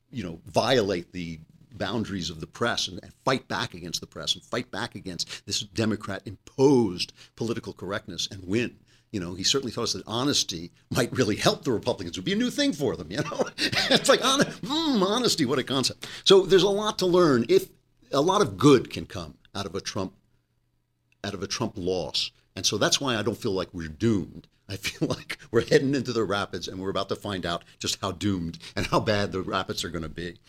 you 0.10 0.24
know, 0.24 0.40
violate 0.46 1.12
the 1.12 1.40
boundaries 1.74 2.30
of 2.30 2.40
the 2.40 2.48
press 2.48 2.88
and, 2.88 3.00
and 3.04 3.14
fight 3.26 3.48
back 3.48 3.74
against 3.74 4.00
the 4.00 4.08
press 4.08 4.34
and 4.34 4.44
fight 4.44 4.72
back 4.72 4.96
against 4.96 5.46
this 5.46 5.62
Democrat 5.62 6.22
imposed 6.26 7.14
political 7.36 7.74
correctness 7.74 8.28
and 8.32 8.48
win. 8.48 8.78
You 9.14 9.20
know, 9.20 9.36
he 9.36 9.44
certainly 9.44 9.72
taught 9.72 9.84
us 9.84 9.94
that 9.94 10.04
honesty 10.08 10.72
might 10.90 11.16
really 11.16 11.36
help 11.36 11.64
the 11.64 11.72
Republicans. 11.72 12.18
It 12.18 12.22
would 12.22 12.26
be 12.26 12.34
a 12.34 12.36
new 12.36 12.50
thing 12.50 12.74
for 12.74 12.96
them. 12.96 13.12
You 13.12 13.18
know, 13.18 13.46
it's 13.58 14.10
like 14.10 14.22
mm, 14.22 15.02
honesty. 15.02 15.46
What 15.46 15.60
a 15.60 15.64
concept. 15.64 16.08
So 16.24 16.42
there's 16.42 16.64
a 16.64 16.70
lot 16.70 16.98
to 16.98 17.06
learn. 17.06 17.46
If 17.48 17.70
a 18.12 18.22
lot 18.22 18.42
of 18.42 18.58
good 18.58 18.90
can 18.90 19.06
come 19.06 19.36
out 19.54 19.68
of 19.68 19.76
a 19.76 19.82
Trump, 19.82 20.16
out 21.24 21.36
of 21.36 21.44
a 21.44 21.48
Trump 21.48 21.74
loss, 21.76 22.32
and 22.56 22.66
so 22.66 22.80
that's 22.80 23.00
why 23.00 23.16
I 23.16 23.22
don't 23.22 23.38
feel 23.38 23.52
like 23.52 23.70
we're 23.72 23.88
doomed. 23.88 24.48
I 24.68 24.76
feel 24.78 25.08
like 25.08 25.38
we're 25.52 25.66
heading 25.66 25.94
into 25.94 26.12
the 26.12 26.24
rapids, 26.24 26.68
and 26.68 26.82
we're 26.82 26.90
about 26.90 27.10
to 27.10 27.16
find 27.16 27.46
out 27.46 27.64
just 27.78 28.02
how 28.02 28.14
doomed 28.14 28.58
and 28.76 28.88
how 28.88 29.00
bad 29.00 29.32
the 29.32 29.42
rapids 29.42 29.84
are 29.84 29.90
going 29.90 30.02
to 30.02 30.10
be. 30.10 30.40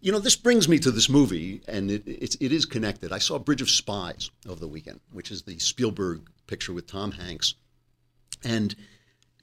You 0.00 0.10
know, 0.10 0.18
this 0.18 0.34
brings 0.34 0.68
me 0.68 0.80
to 0.80 0.90
this 0.90 1.08
movie, 1.08 1.62
and 1.68 1.88
it, 1.88 2.02
it's, 2.04 2.36
it 2.40 2.50
is 2.50 2.66
connected. 2.66 3.12
I 3.12 3.18
saw 3.18 3.38
Bridge 3.38 3.62
of 3.62 3.70
Spies 3.70 4.32
over 4.48 4.58
the 4.58 4.66
weekend, 4.66 4.98
which 5.12 5.30
is 5.30 5.42
the 5.42 5.60
Spielberg 5.60 6.22
picture 6.48 6.72
with 6.72 6.88
Tom 6.88 7.12
Hanks. 7.12 7.54
And 8.44 8.74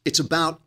it's 0.05 0.19
about 0.19 0.61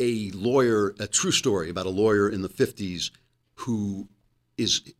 a 0.00 0.30
lawyer, 0.30 0.94
a 0.98 1.06
true 1.06 1.30
story 1.30 1.70
about 1.70 1.86
a 1.86 1.90
lawyer 1.90 2.28
in 2.28 2.42
the 2.42 2.48
50s 2.48 3.10
who 3.54 4.08
is 4.56 4.92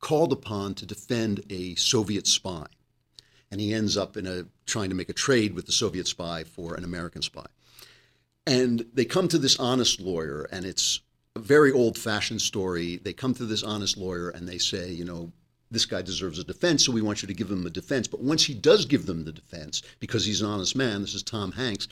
called 0.00 0.32
upon 0.32 0.74
to 0.74 0.86
defend 0.86 1.42
a 1.50 1.74
Soviet 1.76 2.26
spy. 2.26 2.66
And 3.50 3.60
he 3.60 3.72
ends 3.72 3.96
up 3.96 4.16
in 4.16 4.26
a 4.26 4.46
trying 4.66 4.90
to 4.90 4.96
make 4.96 5.08
a 5.08 5.14
trade 5.14 5.54
with 5.54 5.66
the 5.66 5.72
Soviet 5.72 6.08
spy 6.08 6.44
for 6.44 6.74
an 6.74 6.84
American 6.84 7.22
spy. 7.22 7.46
And 8.46 8.86
they 8.92 9.04
come 9.04 9.28
to 9.28 9.38
this 9.38 9.58
honest 9.58 10.00
lawyer, 10.00 10.48
and 10.52 10.64
it's 10.64 11.00
a 11.34 11.38
very 11.38 11.72
old 11.72 11.98
fashioned 11.98 12.40
story. 12.40 12.96
They 12.96 13.12
come 13.12 13.34
to 13.34 13.44
this 13.44 13.62
honest 13.62 13.96
lawyer 13.96 14.30
and 14.30 14.48
they 14.48 14.58
say, 14.58 14.90
you 14.90 15.04
know, 15.04 15.32
this 15.70 15.86
guy 15.86 16.02
deserves 16.02 16.38
a 16.38 16.44
defense, 16.44 16.84
so 16.84 16.92
we 16.92 17.02
want 17.02 17.22
you 17.22 17.28
to 17.28 17.34
give 17.34 17.50
him 17.50 17.66
a 17.66 17.70
defense. 17.70 18.06
But 18.06 18.20
once 18.20 18.44
he 18.44 18.54
does 18.54 18.84
give 18.84 19.06
them 19.06 19.24
the 19.24 19.32
defense, 19.32 19.82
because 20.00 20.24
he's 20.24 20.40
an 20.40 20.48
honest 20.48 20.76
man, 20.76 21.00
this 21.00 21.14
is 21.14 21.22
Tom 21.22 21.52
Hanks, 21.52 21.88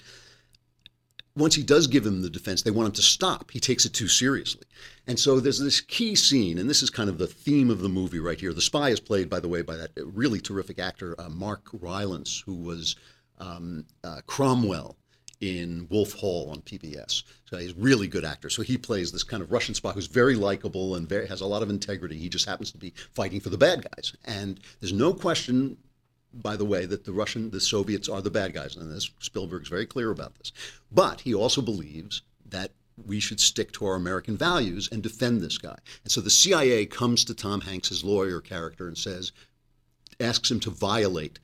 once 1.36 1.56
he 1.56 1.64
does 1.64 1.88
give 1.88 2.06
him 2.06 2.22
the 2.22 2.30
defense, 2.30 2.62
they 2.62 2.70
want 2.70 2.86
him 2.86 2.92
to 2.92 3.02
stop. 3.02 3.50
He 3.50 3.58
takes 3.58 3.84
it 3.84 3.92
too 3.92 4.06
seriously. 4.06 4.62
And 5.08 5.18
so 5.18 5.40
there's 5.40 5.58
this 5.58 5.80
key 5.80 6.14
scene, 6.14 6.58
and 6.58 6.70
this 6.70 6.82
is 6.82 6.90
kind 6.90 7.10
of 7.10 7.18
the 7.18 7.26
theme 7.26 7.70
of 7.70 7.80
the 7.80 7.88
movie 7.88 8.20
right 8.20 8.38
here. 8.38 8.52
The 8.52 8.60
spy 8.60 8.90
is 8.90 9.00
played, 9.00 9.28
by 9.28 9.40
the 9.40 9.48
way, 9.48 9.62
by 9.62 9.76
that 9.76 9.90
really 9.96 10.40
terrific 10.40 10.78
actor, 10.78 11.16
uh, 11.18 11.28
Mark 11.28 11.66
Rylance, 11.72 12.42
who 12.46 12.54
was 12.54 12.94
um, 13.38 13.84
uh, 14.04 14.20
Cromwell 14.26 14.96
in 15.44 15.86
Wolf 15.90 16.14
Hall 16.14 16.50
on 16.50 16.62
PBS. 16.62 17.22
So 17.44 17.58
he's 17.58 17.72
a 17.72 17.76
really 17.76 18.08
good 18.08 18.24
actor. 18.24 18.48
So 18.48 18.62
he 18.62 18.78
plays 18.78 19.12
this 19.12 19.22
kind 19.22 19.42
of 19.42 19.52
Russian 19.52 19.74
spy 19.74 19.92
who's 19.92 20.06
very 20.06 20.36
likable 20.36 20.94
and 20.94 21.06
very, 21.06 21.26
has 21.26 21.42
a 21.42 21.46
lot 21.46 21.62
of 21.62 21.68
integrity. 21.68 22.16
He 22.16 22.30
just 22.30 22.48
happens 22.48 22.72
to 22.72 22.78
be 22.78 22.94
fighting 23.12 23.40
for 23.40 23.50
the 23.50 23.58
bad 23.58 23.86
guys. 23.94 24.14
And 24.24 24.58
there's 24.80 24.94
no 24.94 25.12
question, 25.12 25.76
by 26.32 26.56
the 26.56 26.64
way, 26.64 26.86
that 26.86 27.04
the 27.04 27.12
Russian, 27.12 27.50
the 27.50 27.60
Soviets 27.60 28.08
are 28.08 28.22
the 28.22 28.30
bad 28.30 28.54
guys. 28.54 28.76
And 28.76 28.90
this 28.90 29.10
Spielberg's 29.20 29.68
very 29.68 29.84
clear 29.84 30.10
about 30.10 30.34
this. 30.36 30.52
But 30.90 31.20
he 31.20 31.34
also 31.34 31.60
believes 31.60 32.22
that 32.46 32.70
we 33.06 33.20
should 33.20 33.40
stick 33.40 33.72
to 33.72 33.84
our 33.84 33.96
American 33.96 34.38
values 34.38 34.88
and 34.90 35.02
defend 35.02 35.42
this 35.42 35.58
guy. 35.58 35.76
And 36.04 36.12
so 36.12 36.22
the 36.22 36.30
CIA 36.30 36.86
comes 36.86 37.24
to 37.24 37.34
Tom 37.34 37.60
Hanks' 37.60 38.02
lawyer 38.02 38.40
character 38.40 38.88
and 38.88 38.96
says, 38.96 39.32
asks 40.20 40.50
him 40.50 40.60
to 40.60 40.70
violate 40.70 41.38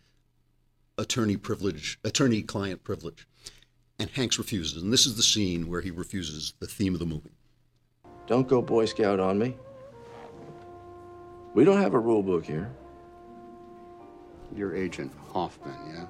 attorney 0.96 1.36
privilege, 1.36 1.98
attorney 2.04 2.42
client 2.42 2.84
privilege. 2.84 3.26
And 4.00 4.08
Hanks 4.08 4.38
refuses. 4.38 4.82
And 4.82 4.90
this 4.90 5.04
is 5.04 5.16
the 5.18 5.22
scene 5.22 5.68
where 5.68 5.82
he 5.82 5.90
refuses 5.90 6.54
the 6.58 6.66
theme 6.66 6.94
of 6.94 7.00
the 7.00 7.06
movie. 7.06 7.34
Don't 8.26 8.48
go 8.48 8.62
Boy 8.62 8.86
Scout 8.86 9.20
on 9.20 9.38
me. 9.38 9.54
We 11.52 11.64
don't 11.64 11.82
have 11.82 11.92
a 11.92 11.98
rule 11.98 12.22
book 12.22 12.46
here. 12.46 12.72
Your 14.56 14.74
agent, 14.74 15.12
Hoffman, 15.28 15.76
yeah? 15.94 16.06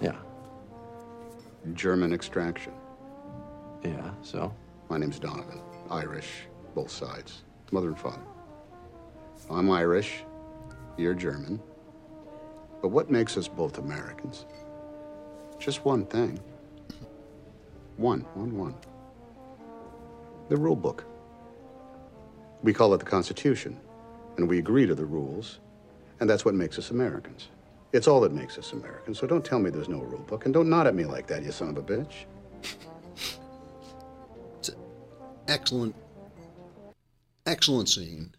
Yeah. 0.00 1.72
German 1.74 2.14
extraction. 2.14 2.72
Yeah, 3.84 4.10
so? 4.22 4.54
My 4.88 4.96
name's 4.96 5.18
Donovan. 5.18 5.60
Irish, 5.90 6.30
both 6.74 6.90
sides. 6.90 7.42
Mother 7.70 7.88
and 7.88 7.98
father. 7.98 8.24
I'm 9.50 9.70
Irish. 9.70 10.24
You're 10.96 11.12
German. 11.12 11.60
But 12.80 12.88
what 12.88 13.10
makes 13.10 13.36
us 13.36 13.46
both 13.46 13.76
Americans? 13.76 14.46
Just 15.58 15.84
one 15.84 16.06
thing. 16.06 16.40
One, 17.96 18.20
one, 18.34 18.56
one. 18.56 18.74
The 20.48 20.56
rule 20.56 20.76
book. 20.76 21.04
We 22.62 22.72
call 22.72 22.92
it 22.94 22.98
the 22.98 23.04
Constitution, 23.04 23.78
and 24.36 24.48
we 24.48 24.58
agree 24.58 24.86
to 24.86 24.94
the 24.94 25.04
rules, 25.04 25.60
and 26.20 26.28
that's 26.28 26.44
what 26.44 26.54
makes 26.54 26.78
us 26.78 26.90
Americans. 26.90 27.48
It's 27.92 28.08
all 28.08 28.20
that 28.22 28.32
makes 28.32 28.58
us 28.58 28.72
Americans, 28.72 29.18
so 29.18 29.26
don't 29.26 29.44
tell 29.44 29.60
me 29.60 29.70
there's 29.70 29.88
no 29.88 30.00
rule 30.00 30.24
book, 30.26 30.44
and 30.44 30.54
don't 30.54 30.68
nod 30.68 30.86
at 30.86 30.94
me 30.94 31.04
like 31.04 31.26
that, 31.28 31.44
you 31.44 31.52
son 31.52 31.68
of 31.68 31.76
a 31.78 31.82
bitch. 31.82 32.24
it's 34.58 34.70
excellent, 35.46 35.94
excellent 37.46 37.88
scene, 37.88 38.34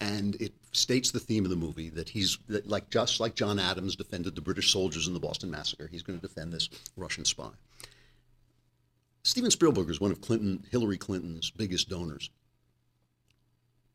and 0.00 0.36
it 0.36 0.54
states 0.72 1.10
the 1.10 1.20
theme 1.20 1.44
of 1.44 1.50
the 1.50 1.56
movie 1.56 1.90
that 1.90 2.08
he's 2.08 2.38
that 2.48 2.66
like 2.66 2.88
just 2.90 3.20
like 3.20 3.34
John 3.34 3.58
Adams 3.58 3.96
defended 3.96 4.34
the 4.34 4.40
British 4.40 4.72
soldiers 4.72 5.08
in 5.08 5.14
the 5.14 5.20
Boston 5.20 5.50
Massacre, 5.50 5.88
he's 5.90 6.02
going 6.02 6.18
to 6.18 6.26
defend 6.26 6.52
this 6.52 6.70
Russian 6.96 7.24
spy. 7.24 7.50
Steven 9.22 9.50
Spielberg 9.50 9.90
is 9.90 10.00
one 10.00 10.10
of 10.10 10.20
Clinton, 10.20 10.64
Hillary 10.70 10.96
Clinton's 10.96 11.50
biggest 11.50 11.88
donors. 11.88 12.30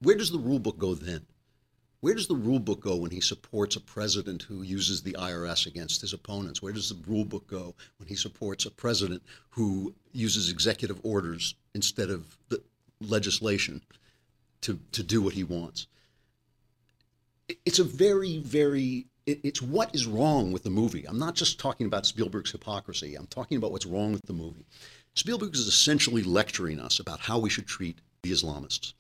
Where 0.01 0.15
does 0.15 0.31
the 0.31 0.39
rule 0.39 0.59
book 0.59 0.77
go 0.77 0.93
then? 0.93 1.25
Where 2.01 2.13
does 2.13 2.27
the 2.27 2.35
rule 2.35 2.59
book 2.59 2.81
go 2.81 2.97
when 2.97 3.09
he 3.09 3.21
supports 3.21 3.75
a 3.75 3.79
president 3.79 4.43
who 4.43 4.61
uses 4.61 5.01
the 5.01 5.13
IRS 5.13 5.65
against 5.65 6.01
his 6.01 6.13
opponents? 6.13 6.61
Where 6.61 6.73
does 6.73 6.89
the 6.89 7.01
rule 7.07 7.25
book 7.25 7.47
go 7.47 7.73
when 7.97 8.07
he 8.07 8.15
supports 8.15 8.65
a 8.65 8.71
president 8.71 9.23
who 9.49 9.95
uses 10.11 10.51
executive 10.51 10.99
orders 11.03 11.55
instead 11.73 12.11
of 12.11 12.38
the 12.49 12.61
legislation 13.01 13.81
to, 14.61 14.79
to 14.91 15.01
do 15.01 15.21
what 15.21 15.33
he 15.33 15.43
wants? 15.43 15.88
It's 17.65 17.79
a 17.79 17.83
very, 17.83 18.38
very, 18.38 19.07
it's 19.25 19.61
what 19.61 19.95
is 19.95 20.05
wrong 20.05 20.51
with 20.51 20.61
the 20.61 20.69
movie. 20.69 21.05
I'm 21.07 21.17
not 21.17 21.33
just 21.33 21.59
talking 21.59 21.88
about 21.88 22.05
Spielberg's 22.05 22.51
hypocrisy, 22.51 23.15
I'm 23.15 23.27
talking 23.27 23.57
about 23.57 23.71
what's 23.71 23.88
wrong 23.88 24.11
with 24.11 24.27
the 24.27 24.33
movie. 24.33 24.65
Spielberg 25.15 25.56
is 25.56 25.67
essentially 25.67 26.23
lecturing 26.23 26.78
us 26.78 26.99
about 26.99 27.21
how 27.21 27.39
we 27.39 27.49
should 27.49 27.65
treat 27.65 27.99
the 28.21 28.32
Islamists. 28.32 28.93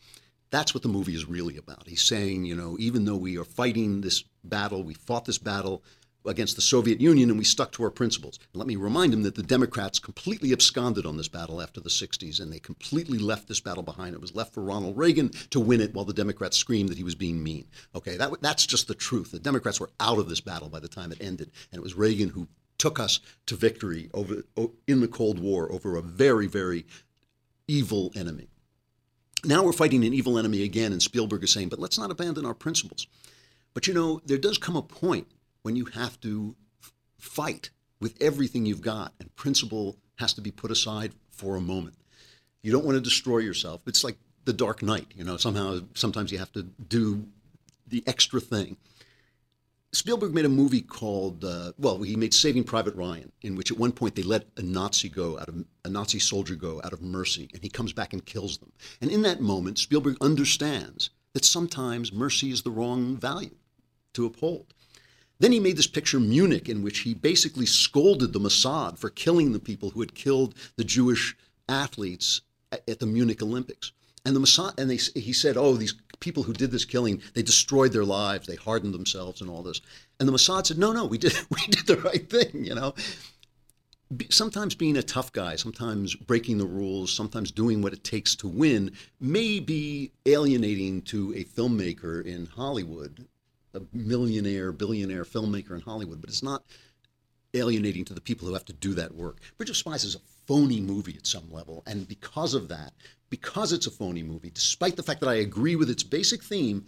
That's 0.49 0.73
what 0.73 0.81
the 0.81 0.89
movie 0.89 1.13
is 1.13 1.27
really 1.27 1.57
about. 1.57 1.87
He's 1.87 2.03
saying, 2.03 2.45
you 2.45 2.55
know, 2.55 2.77
even 2.79 3.03
though 3.03 3.17
we 3.17 3.37
are 3.37 3.43
fighting 3.43 3.99
this 3.99 4.23
battle, 4.43 4.83
we 4.83 4.93
fought 4.93 5.25
this 5.25 5.37
battle 5.37 5.83
against 6.25 6.55
the 6.55 6.61
Soviet 6.61 7.01
Union 7.01 7.29
and 7.29 7.37
we 7.37 7.43
stuck 7.43 7.73
to 7.73 7.83
our 7.83 7.91
principles. 7.91 8.39
And 8.53 8.59
let 8.59 8.67
me 8.67 8.77
remind 8.77 9.13
him 9.13 9.23
that 9.23 9.35
the 9.35 9.43
Democrats 9.43 9.99
completely 9.99 10.53
absconded 10.53 11.05
on 11.05 11.17
this 11.17 11.27
battle 11.27 11.61
after 11.61 11.81
the 11.81 11.89
60s 11.89 12.39
and 12.39 12.51
they 12.51 12.59
completely 12.59 13.19
left 13.19 13.49
this 13.49 13.59
battle 13.59 13.83
behind. 13.83 14.15
It 14.15 14.21
was 14.21 14.33
left 14.33 14.53
for 14.53 14.63
Ronald 14.63 14.97
Reagan 14.97 15.31
to 15.49 15.59
win 15.59 15.81
it 15.81 15.93
while 15.93 16.05
the 16.05 16.13
Democrats 16.13 16.55
screamed 16.55 16.89
that 16.89 16.97
he 16.97 17.03
was 17.03 17.15
being 17.15 17.43
mean. 17.43 17.67
Okay, 17.93 18.15
that, 18.15 18.41
that's 18.41 18.65
just 18.65 18.87
the 18.87 18.95
truth. 18.95 19.31
The 19.31 19.39
Democrats 19.39 19.81
were 19.81 19.91
out 19.99 20.19
of 20.19 20.29
this 20.29 20.41
battle 20.41 20.69
by 20.69 20.79
the 20.79 20.87
time 20.87 21.11
it 21.11 21.21
ended. 21.21 21.51
And 21.71 21.79
it 21.79 21.83
was 21.83 21.95
Reagan 21.95 22.29
who 22.29 22.47
took 22.85 22.99
us 22.99 23.19
to 23.47 23.55
victory 23.55 24.11
over 24.13 24.43
in 24.85 25.01
the 25.01 25.07
Cold 25.07 25.39
War 25.39 25.71
over 25.71 25.95
a 25.95 26.03
very, 26.03 26.45
very 26.45 26.85
evil 27.67 28.11
enemy. 28.15 28.47
Now 29.43 29.63
we're 29.63 29.73
fighting 29.73 30.05
an 30.05 30.13
evil 30.13 30.37
enemy 30.37 30.61
again, 30.61 30.91
and 30.91 31.01
Spielberg 31.01 31.43
is 31.43 31.51
saying, 31.51 31.69
but 31.69 31.79
let's 31.79 31.97
not 31.97 32.11
abandon 32.11 32.45
our 32.45 32.53
principles. 32.53 33.07
But 33.73 33.87
you 33.87 33.93
know, 33.95 34.21
there 34.23 34.37
does 34.37 34.59
come 34.59 34.75
a 34.75 34.83
point 34.83 35.25
when 35.63 35.75
you 35.75 35.85
have 35.85 36.21
to 36.21 36.55
f- 36.79 36.93
fight 37.17 37.71
with 37.99 38.21
everything 38.21 38.67
you've 38.67 38.81
got, 38.81 39.13
and 39.19 39.35
principle 39.35 39.97
has 40.17 40.33
to 40.33 40.41
be 40.41 40.51
put 40.51 40.69
aside 40.69 41.13
for 41.31 41.55
a 41.55 41.61
moment. 41.61 41.95
You 42.61 42.71
don't 42.71 42.85
want 42.85 42.97
to 42.97 43.01
destroy 43.01 43.39
yourself. 43.39 43.81
It's 43.87 44.03
like 44.03 44.17
the 44.43 44.53
Dark 44.53 44.83
Knight, 44.83 45.07
you 45.15 45.23
know, 45.23 45.37
somehow, 45.37 45.79
sometimes 45.95 46.31
you 46.31 46.37
have 46.37 46.51
to 46.51 46.61
do 46.61 47.25
the 47.87 48.03
extra 48.05 48.39
thing. 48.39 48.77
Spielberg 49.95 50.33
made 50.33 50.43
a 50.43 50.49
movie 50.49 50.81
called, 50.81 51.45
uh, 51.45 51.71
well, 51.77 52.01
he 52.01 52.17
made 52.17 52.33
Saving 52.33 52.65
Private 52.65 52.95
Ryan, 52.95 53.31
in 53.41 53.55
which 53.55 53.71
at 53.71 53.77
one 53.77 53.93
point 53.93 54.15
they 54.15 54.23
let 54.23 54.45
a 54.57 54.61
Nazi 54.61 55.07
go 55.07 55.39
out 55.39 55.47
of 55.47 55.63
a 55.85 55.89
Nazi 55.89 56.19
soldier 56.19 56.55
go 56.55 56.81
out 56.83 56.91
of 56.91 57.01
mercy, 57.01 57.49
and 57.53 57.63
he 57.63 57.69
comes 57.69 57.93
back 57.93 58.11
and 58.11 58.25
kills 58.25 58.57
them. 58.57 58.73
And 58.99 59.09
in 59.09 59.21
that 59.21 59.39
moment, 59.39 59.79
Spielberg 59.79 60.17
understands 60.19 61.11
that 61.31 61.45
sometimes 61.45 62.11
mercy 62.11 62.51
is 62.51 62.63
the 62.63 62.71
wrong 62.71 63.15
value 63.15 63.55
to 64.13 64.25
uphold. 64.25 64.73
Then 65.39 65.53
he 65.53 65.59
made 65.61 65.77
this 65.77 65.87
picture 65.87 66.19
Munich, 66.19 66.67
in 66.67 66.83
which 66.83 66.99
he 66.99 67.13
basically 67.13 67.65
scolded 67.65 68.33
the 68.33 68.39
Mossad 68.39 68.97
for 68.97 69.09
killing 69.09 69.53
the 69.53 69.59
people 69.59 69.91
who 69.91 70.01
had 70.01 70.13
killed 70.13 70.55
the 70.75 70.83
Jewish 70.83 71.37
athletes 71.69 72.41
at, 72.71 72.87
at 72.89 72.99
the 72.99 73.05
Munich 73.05 73.41
Olympics. 73.41 73.93
And 74.25 74.35
the 74.35 74.39
Mossad, 74.39 74.77
and 74.79 74.89
they, 74.89 74.97
he 74.97 75.33
said, 75.33 75.55
"Oh, 75.55 75.75
these 75.75 75.93
people 76.25 76.43
who 76.43 76.53
did 76.53 76.71
this 76.71 76.83
killing, 76.83 77.21
they 77.35 77.43
destroyed 77.43 77.93
their 77.93 78.03
lives, 78.03 78.47
they 78.47 78.55
hardened 78.55 78.93
themselves, 78.93 79.39
and 79.39 79.49
all 79.49 79.63
this." 79.63 79.79
And 80.19 80.27
the 80.27 80.33
Mossad 80.33 80.65
said, 80.65 80.77
"No, 80.77 80.91
no, 80.91 81.05
we 81.05 81.17
did, 81.17 81.33
we 81.49 81.61
did 81.69 81.85
the 81.85 81.97
right 81.97 82.29
thing." 82.29 82.65
You 82.65 82.75
know, 82.75 82.93
sometimes 84.29 84.75
being 84.75 84.97
a 84.97 85.03
tough 85.03 85.31
guy, 85.31 85.55
sometimes 85.55 86.15
breaking 86.15 86.57
the 86.57 86.65
rules, 86.65 87.13
sometimes 87.13 87.51
doing 87.51 87.81
what 87.81 87.93
it 87.93 88.03
takes 88.03 88.35
to 88.37 88.47
win, 88.47 88.91
may 89.19 89.59
be 89.59 90.11
alienating 90.25 91.03
to 91.03 91.33
a 91.35 91.43
filmmaker 91.43 92.25
in 92.25 92.47
Hollywood, 92.47 93.27
a 93.73 93.81
millionaire, 93.93 94.71
billionaire 94.71 95.25
filmmaker 95.25 95.71
in 95.71 95.81
Hollywood, 95.81 96.21
but 96.21 96.29
it's 96.29 96.43
not 96.43 96.63
alienating 97.53 98.05
to 98.05 98.13
the 98.13 98.21
people 98.21 98.47
who 98.47 98.53
have 98.53 98.65
to 98.65 98.73
do 98.73 98.93
that 98.93 99.15
work. 99.15 99.37
Bridge 99.57 99.69
of 99.69 99.77
Spies 99.77 100.03
is 100.03 100.15
a 100.15 100.19
phony 100.47 100.79
movie 100.79 101.15
at 101.17 101.27
some 101.27 101.51
level, 101.51 101.83
and 101.87 102.07
because 102.07 102.53
of 102.53 102.67
that, 102.69 102.93
because 103.29 103.73
it's 103.73 103.87
a 103.87 103.91
phony 103.91 104.23
movie, 104.23 104.51
despite 104.51 104.95
the 104.95 105.03
fact 105.03 105.19
that 105.21 105.29
I 105.29 105.35
agree 105.35 105.75
with 105.75 105.89
its 105.89 106.03
basic 106.03 106.43
theme, 106.43 106.85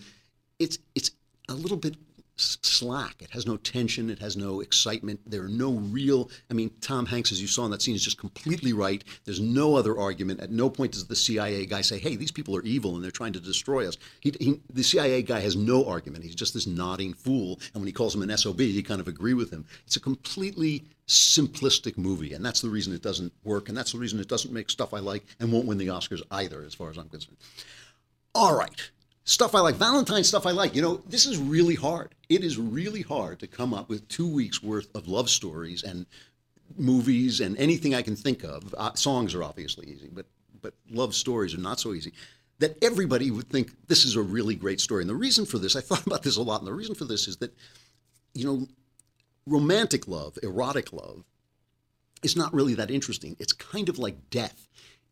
it's 0.60 0.78
it's 0.96 1.12
a 1.50 1.54
little 1.54 1.78
bit 1.78 1.96
slack. 2.38 3.22
It 3.22 3.32
has 3.32 3.46
no 3.46 3.58
tension. 3.58 4.10
It 4.10 4.20
has 4.20 4.38
no 4.38 4.62
excitement. 4.62 5.20
There 5.26 5.44
are 5.44 5.50
no 5.50 5.72
real. 5.72 6.30
I 6.50 6.54
mean, 6.54 6.72
Tom 6.82 7.06
Hanks, 7.06 7.32
as 7.32 7.42
you 7.42 7.48
saw 7.48 7.66
in 7.66 7.72
that 7.72 7.82
scene, 7.82 7.96
is 7.96 8.04
just 8.04 8.18
completely 8.18 8.74
right. 8.74 9.04
There's 9.26 9.40
no 9.40 9.76
other 9.76 9.98
argument. 9.98 10.40
At 10.40 10.52
no 10.52 10.70
point 10.70 10.94
does 10.94 11.08
the 11.08 11.16
CIA 11.16 11.66
guy 11.66 11.82
say, 11.82 12.00
"Hey, 12.00 12.16
these 12.16 12.32
people 12.32 12.56
are 12.56 12.64
evil 12.64 12.96
and 12.96 13.04
they're 13.04 13.12
trying 13.12 13.34
to 13.34 13.40
destroy 13.40 13.88
us." 13.88 13.98
He, 14.20 14.34
he, 14.40 14.62
the 14.72 14.84
CIA 14.84 15.22
guy 15.24 15.40
has 15.40 15.56
no 15.56 15.86
argument. 15.86 16.24
He's 16.24 16.36
just 16.36 16.54
this 16.54 16.68
nodding 16.68 17.14
fool. 17.14 17.60
And 17.74 17.82
when 17.82 17.88
he 17.88 17.94
calls 17.94 18.16
him 18.16 18.22
an 18.22 18.36
SOB, 18.38 18.62
you 18.62 18.84
kind 18.84 19.02
of 19.02 19.08
agree 19.08 19.34
with 19.34 19.52
him. 19.52 19.66
It's 19.86 19.96
a 19.96 20.02
completely 20.02 20.86
simplistic 21.08 21.98
movie, 21.98 22.34
and 22.34 22.46
that's 22.46 22.62
the 22.62 22.70
reason 22.70 22.94
it 22.94 23.02
doesn't 23.02 23.32
work, 23.44 23.70
and 23.70 23.78
that's 23.78 23.94
the 23.94 23.98
reason 23.98 24.20
it 24.20 24.28
doesn't 24.28 24.54
make 24.54 24.70
stuff 24.70 24.94
I 24.94 25.00
like 25.00 25.24
and 25.40 25.52
won't 25.52 25.66
win 25.66 25.78
the 25.78 25.88
Oscars 25.88 26.22
either, 26.32 26.64
as 26.64 26.74
far 26.74 26.90
as 26.90 26.98
I'm 26.98 27.10
concerned. 27.10 27.38
All 28.36 28.56
right. 28.56 28.92
Stuff 29.28 29.54
I 29.56 29.60
like, 29.60 29.76
Valentine's 29.76 30.30
stuff 30.30 30.46
I 30.46 30.52
like. 30.52 30.74
You 30.74 30.82
know, 30.82 31.02
this 31.06 31.26
is 31.26 31.38
really 31.38 31.76
hard. 31.76 32.16
It 32.30 32.46
is 32.46 32.58
really 32.58 33.02
hard 33.02 33.40
to 33.42 33.48
come 33.48 33.74
up 33.74 33.90
with 33.90 34.08
two 34.08 34.26
weeks 34.26 34.64
worth 34.64 34.88
of 34.96 35.10
love 35.10 35.30
stories 35.30 35.84
and 35.84 36.06
movies 36.78 37.42
and 37.42 37.58
anything 37.58 37.94
I 37.94 38.04
can 38.04 38.16
think 38.16 38.46
of. 38.46 38.74
Uh, 38.78 38.94
songs 38.94 39.36
are 39.36 39.44
obviously 39.44 39.86
easy, 39.88 40.10
but 40.12 40.28
but 40.62 40.76
love 40.90 41.14
stories 41.14 41.54
are 41.54 41.60
not 41.60 41.78
so 41.78 41.94
easy. 41.94 42.14
That 42.60 42.82
everybody 42.82 43.30
would 43.30 43.50
think 43.50 43.72
this 43.90 44.06
is 44.06 44.16
a 44.16 44.22
really 44.22 44.56
great 44.56 44.80
story. 44.80 45.04
And 45.04 45.10
the 45.10 45.16
reason 45.16 45.46
for 45.46 45.58
this, 45.58 45.76
I 45.76 45.82
thought 45.82 46.08
about 46.08 46.24
this 46.24 46.38
a 46.38 46.42
lot, 46.42 46.62
and 46.62 46.68
the 46.68 46.74
reason 46.74 46.96
for 46.96 47.04
this 47.04 47.28
is 47.28 47.36
that, 47.38 47.54
you 48.34 48.46
know, 48.46 48.66
romantic 49.46 50.08
love, 50.08 50.40
erotic 50.42 50.94
love, 50.94 51.26
is 52.24 52.38
not 52.38 52.54
really 52.54 52.76
that 52.76 52.90
interesting. 52.90 53.36
It's 53.40 53.52
kind 53.52 53.90
of 53.90 54.00
like 54.00 54.30
death. 54.30 54.70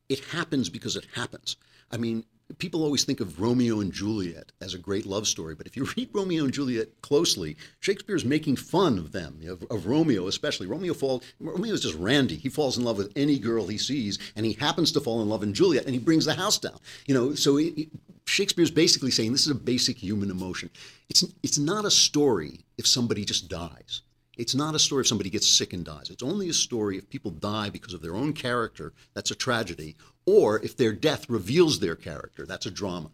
It 0.08 0.19
happens 0.32 0.69
because 0.69 0.95
it 0.95 1.06
happens. 1.15 1.58
I 1.91 1.97
mean, 1.97 2.23
people 2.58 2.84
always 2.84 3.03
think 3.03 3.19
of 3.19 3.41
Romeo 3.41 3.79
and 3.79 3.91
Juliet 3.91 4.51
as 4.62 4.73
a 4.73 4.77
great 4.79 5.05
love 5.05 5.27
story, 5.27 5.55
but 5.55 5.67
if 5.67 5.75
you 5.75 5.86
read 5.97 6.10
Romeo 6.13 6.43
and 6.43 6.53
Juliet 6.53 7.01
closely, 7.01 7.58
Shakespeare's 7.79 8.25
making 8.25 8.55
fun 8.58 8.97
of 8.97 9.12
them, 9.12 9.39
of, 9.47 9.63
of 9.69 9.88
Romeo 9.88 10.27
especially. 10.27 10.67
Romeo 10.67 10.93
falls. 10.93 11.23
Romeo 11.39 11.73
is 11.73 11.81
just 11.81 11.95
randy. 11.95 12.36
He 12.36 12.49
falls 12.49 12.77
in 12.77 12.84
love 12.84 12.97
with 12.97 13.12
any 13.15 13.39
girl 13.39 13.67
he 13.67 13.77
sees, 13.77 14.19
and 14.36 14.45
he 14.45 14.53
happens 14.53 14.91
to 14.93 15.01
fall 15.01 15.21
in 15.21 15.29
love 15.29 15.43
in 15.43 15.53
Juliet, 15.53 15.86
and 15.86 15.93
he 15.93 15.99
brings 15.99 16.25
the 16.25 16.34
house 16.36 16.58
down. 16.58 16.77
You 17.08 17.13
know, 17.15 17.36
so 17.36 17.58
it, 17.58 17.73
it- 17.77 17.89
Shakespeare's 18.27 18.71
basically 18.71 19.12
saying 19.12 19.31
this 19.34 19.45
is 19.45 19.51
a 19.51 19.55
basic 19.55 19.97
human 19.97 20.31
emotion. 20.31 20.71
It's 21.10 21.23
it's 21.43 21.60
not 21.60 21.86
a 21.86 21.91
story 21.91 22.62
if 22.75 22.88
somebody 22.88 23.23
just 23.23 23.49
dies. 23.49 24.01
It's 24.36 24.55
not 24.55 24.73
a 24.73 24.79
story 24.79 25.01
if 25.01 25.08
somebody 25.08 25.29
gets 25.29 25.47
sick 25.47 25.73
and 25.73 25.86
dies. 25.86 26.10
It's 26.10 26.23
only 26.23 26.49
a 26.49 26.53
story 26.53 26.97
if 26.97 27.08
people 27.10 27.29
die 27.31 27.69
because 27.69 27.93
of 27.93 28.01
their 28.01 28.15
own 28.15 28.34
character, 28.34 28.93
that's 29.13 29.29
a 29.31 29.36
tragedy, 29.36 29.95
or 30.25 30.61
if 30.63 30.75
their 30.75 30.93
death 30.93 31.29
reveals 31.29 31.79
their 31.79 31.95
character, 31.95 32.45
that's 32.45 32.65
a 32.65 32.71
drama. 32.71 33.11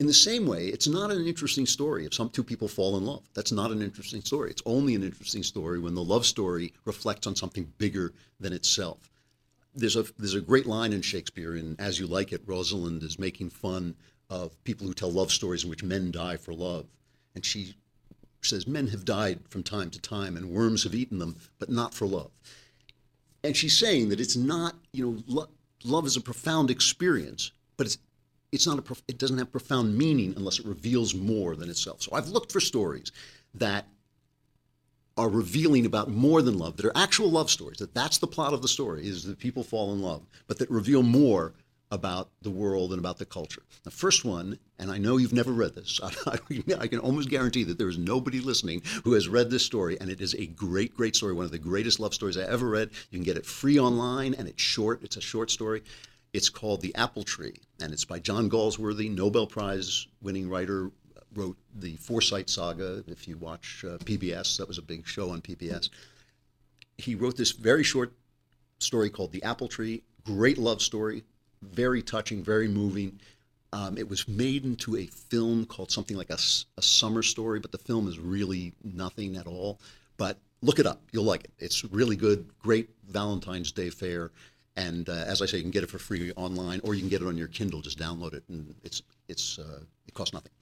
In 0.00 0.06
the 0.06 0.12
same 0.12 0.46
way, 0.46 0.66
it's 0.66 0.88
not 0.88 1.12
an 1.12 1.24
interesting 1.24 1.66
story 1.66 2.04
if 2.04 2.14
some 2.14 2.28
two 2.28 2.42
people 2.42 2.66
fall 2.66 2.96
in 2.96 3.04
love. 3.04 3.22
That's 3.32 3.52
not 3.52 3.70
an 3.70 3.80
interesting 3.80 4.22
story. 4.22 4.50
It's 4.50 4.62
only 4.66 4.94
an 4.94 5.04
interesting 5.04 5.44
story 5.44 5.78
when 5.78 5.94
the 5.94 6.02
love 6.02 6.26
story 6.26 6.72
reflects 6.84 7.26
on 7.26 7.36
something 7.36 7.72
bigger 7.78 8.12
than 8.40 8.52
itself. 8.52 9.10
There's 9.74 9.96
a 9.96 10.04
there's 10.18 10.34
a 10.34 10.40
great 10.40 10.66
line 10.66 10.92
in 10.92 11.02
Shakespeare 11.02 11.56
in 11.56 11.76
As 11.78 11.98
You 12.00 12.06
Like 12.06 12.32
It, 12.32 12.42
Rosalind 12.44 13.02
is 13.02 13.18
making 13.18 13.50
fun 13.50 13.94
of 14.28 14.62
people 14.64 14.86
who 14.86 14.94
tell 14.94 15.12
love 15.12 15.30
stories 15.30 15.64
in 15.64 15.70
which 15.70 15.84
men 15.84 16.10
die 16.10 16.36
for 16.36 16.52
love. 16.52 16.86
And 17.34 17.44
she 17.44 17.74
says 18.42 18.66
men 18.66 18.88
have 18.88 19.04
died 19.04 19.40
from 19.48 19.62
time 19.62 19.90
to 19.90 20.00
time 20.00 20.36
and 20.36 20.50
worms 20.50 20.84
have 20.84 20.94
eaten 20.94 21.18
them, 21.18 21.36
but 21.58 21.70
not 21.70 21.94
for 21.94 22.06
love. 22.06 22.30
And 23.42 23.56
she's 23.56 23.78
saying 23.78 24.08
that 24.08 24.20
it's 24.20 24.36
not, 24.36 24.74
you 24.92 25.22
know, 25.28 25.46
love 25.84 26.06
is 26.06 26.16
a 26.16 26.20
profound 26.20 26.70
experience, 26.70 27.52
but 27.76 27.86
it's 27.86 27.98
it's 28.52 28.66
not 28.66 28.78
a 28.78 28.82
prof- 28.82 29.02
it 29.08 29.18
doesn't 29.18 29.38
have 29.38 29.50
profound 29.50 29.98
meaning 29.98 30.32
unless 30.36 30.60
it 30.60 30.66
reveals 30.66 31.14
more 31.14 31.56
than 31.56 31.68
itself. 31.68 32.02
So 32.02 32.12
I've 32.12 32.28
looked 32.28 32.52
for 32.52 32.60
stories 32.60 33.10
that 33.54 33.86
are 35.16 35.28
revealing 35.28 35.86
about 35.86 36.08
more 36.08 36.42
than 36.42 36.58
love, 36.58 36.76
that 36.76 36.86
are 36.86 36.96
actual 36.96 37.30
love 37.30 37.50
stories, 37.50 37.78
that 37.78 37.94
that's 37.94 38.18
the 38.18 38.26
plot 38.26 38.52
of 38.52 38.62
the 38.62 38.68
story, 38.68 39.06
is 39.06 39.24
that 39.24 39.38
people 39.38 39.62
fall 39.62 39.92
in 39.92 40.02
love, 40.02 40.22
but 40.46 40.58
that 40.58 40.70
reveal 40.70 41.02
more 41.02 41.52
about 41.94 42.30
the 42.42 42.50
world 42.50 42.90
and 42.90 42.98
about 42.98 43.18
the 43.18 43.24
culture. 43.24 43.62
The 43.84 43.90
first 43.90 44.24
one, 44.24 44.58
and 44.78 44.90
I 44.90 44.98
know 44.98 45.16
you've 45.16 45.32
never 45.32 45.52
read 45.52 45.74
this, 45.74 46.00
I, 46.02 46.38
I 46.78 46.86
can 46.88 46.98
almost 46.98 47.30
guarantee 47.30 47.64
that 47.64 47.78
there 47.78 47.88
is 47.88 47.96
nobody 47.96 48.40
listening 48.40 48.82
who 49.04 49.12
has 49.14 49.28
read 49.28 49.48
this 49.48 49.64
story, 49.64 49.98
and 50.00 50.10
it 50.10 50.20
is 50.20 50.34
a 50.34 50.46
great, 50.46 50.96
great 50.96 51.16
story, 51.16 51.32
one 51.32 51.44
of 51.44 51.52
the 51.52 51.58
greatest 51.58 52.00
love 52.00 52.12
stories 52.12 52.36
I 52.36 52.42
ever 52.42 52.68
read. 52.68 52.90
You 53.10 53.18
can 53.18 53.24
get 53.24 53.36
it 53.36 53.46
free 53.46 53.78
online, 53.78 54.34
and 54.34 54.48
it's 54.48 54.60
short, 54.60 55.02
it's 55.02 55.16
a 55.16 55.20
short 55.20 55.50
story. 55.50 55.82
It's 56.32 56.48
called 56.48 56.80
The 56.80 56.94
Apple 56.96 57.22
Tree, 57.22 57.54
and 57.80 57.92
it's 57.92 58.04
by 58.04 58.18
John 58.18 58.50
Galsworthy, 58.50 59.14
Nobel 59.14 59.46
Prize 59.46 60.08
winning 60.20 60.48
writer, 60.48 60.90
wrote 61.34 61.56
the 61.76 61.96
Forsyte 61.96 62.50
Saga. 62.50 63.04
If 63.06 63.28
you 63.28 63.36
watch 63.38 63.84
uh, 63.86 63.98
PBS, 63.98 64.58
that 64.58 64.66
was 64.66 64.78
a 64.78 64.82
big 64.82 65.06
show 65.06 65.30
on 65.30 65.40
PBS. 65.40 65.90
He 66.98 67.14
wrote 67.14 67.36
this 67.36 67.52
very 67.52 67.84
short 67.84 68.12
story 68.80 69.10
called 69.10 69.32
The 69.32 69.42
Apple 69.42 69.68
Tree. 69.68 70.02
Great 70.24 70.58
love 70.58 70.80
story, 70.80 71.22
very 71.72 72.02
touching, 72.02 72.42
very 72.42 72.68
moving. 72.68 73.20
Um, 73.72 73.98
it 73.98 74.08
was 74.08 74.28
made 74.28 74.64
into 74.64 74.96
a 74.96 75.06
film 75.06 75.66
called 75.66 75.90
something 75.90 76.16
like 76.16 76.30
a, 76.30 76.38
a 76.76 76.82
Summer 76.82 77.22
Story, 77.22 77.58
but 77.58 77.72
the 77.72 77.78
film 77.78 78.08
is 78.08 78.18
really 78.18 78.72
nothing 78.84 79.36
at 79.36 79.46
all. 79.46 79.80
But 80.16 80.38
look 80.62 80.78
it 80.78 80.86
up; 80.86 81.00
you'll 81.10 81.24
like 81.24 81.44
it. 81.44 81.50
It's 81.58 81.84
really 81.84 82.16
good. 82.16 82.48
Great 82.60 82.88
Valentine's 83.08 83.72
Day 83.72 83.90
fare, 83.90 84.30
and 84.76 85.08
uh, 85.08 85.24
as 85.26 85.42
I 85.42 85.46
say, 85.46 85.56
you 85.56 85.64
can 85.64 85.72
get 85.72 85.82
it 85.82 85.90
for 85.90 85.98
free 85.98 86.32
online, 86.36 86.80
or 86.84 86.94
you 86.94 87.00
can 87.00 87.08
get 87.08 87.20
it 87.22 87.26
on 87.26 87.36
your 87.36 87.48
Kindle. 87.48 87.80
Just 87.80 87.98
download 87.98 88.34
it, 88.34 88.44
and 88.48 88.74
it's 88.84 89.02
it's 89.28 89.58
uh, 89.58 89.80
it 90.06 90.14
costs 90.14 90.34
nothing. 90.34 90.52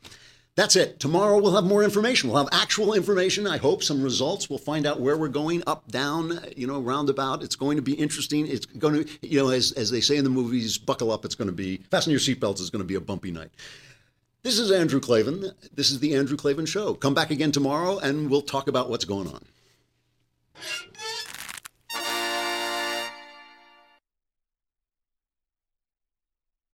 That's 0.55 0.77
it. 0.77 1.01
Tomorrow 1.01 1.41
we'll 1.41 1.55
have 1.55 1.65
more 1.65 1.83
information. 1.83 2.29
We'll 2.29 2.45
have 2.45 2.53
actual 2.53 2.93
information. 2.93 3.47
I 3.47 3.57
hope 3.57 3.83
some 3.83 4.03
results. 4.03 4.51
We'll 4.51 4.59
find 4.59 4.85
out 4.85 5.01
where 5.01 5.17
we're 5.17 5.29
going, 5.29 5.63
up, 5.67 5.91
down, 5.91 6.41
you 6.55 6.67
know, 6.67 6.79
roundabout. 6.79 7.43
It's 7.43 7.57
going 7.57 7.77
to 7.77 7.83
be 7.83 7.95
interesting. 7.95 8.47
It's 8.47 8.67
going 8.67 9.05
to, 9.05 9.27
you 9.27 9.43
know, 9.43 9.49
as, 9.49 9.73
as 9.73 9.91
they 9.91 10.03
say 10.03 10.19
in 10.19 10.25
the 10.25 10.31
movies, 10.31 10.77
buckle 10.77 11.11
up. 11.11 11.25
It's 11.25 11.35
going 11.35 11.49
to 11.49 11.55
be, 11.55 11.79
fasten 11.91 12.11
your 12.11 12.21
seatbelts. 12.21 12.61
It's 12.61 12.69
going 12.69 12.83
to 12.83 12.87
be 12.87 12.97
a 12.97 13.01
bumpy 13.01 13.31
night. 13.31 13.51
This 14.43 14.59
is 14.59 14.71
Andrew 14.71 15.01
Klavan. 15.01 15.53
This 15.73 15.91
is 15.91 16.01
the 16.01 16.15
Andrew 16.15 16.37
Klavan 16.37 16.67
Show. 16.67 16.95
Come 16.95 17.15
back 17.15 17.31
again 17.31 17.53
tomorrow 17.53 17.99
and 17.99 18.29
we'll 18.29 18.43
talk 18.43 18.69
about 18.69 18.91
what's 18.91 19.07
going 19.07 19.29
on. 19.29 19.43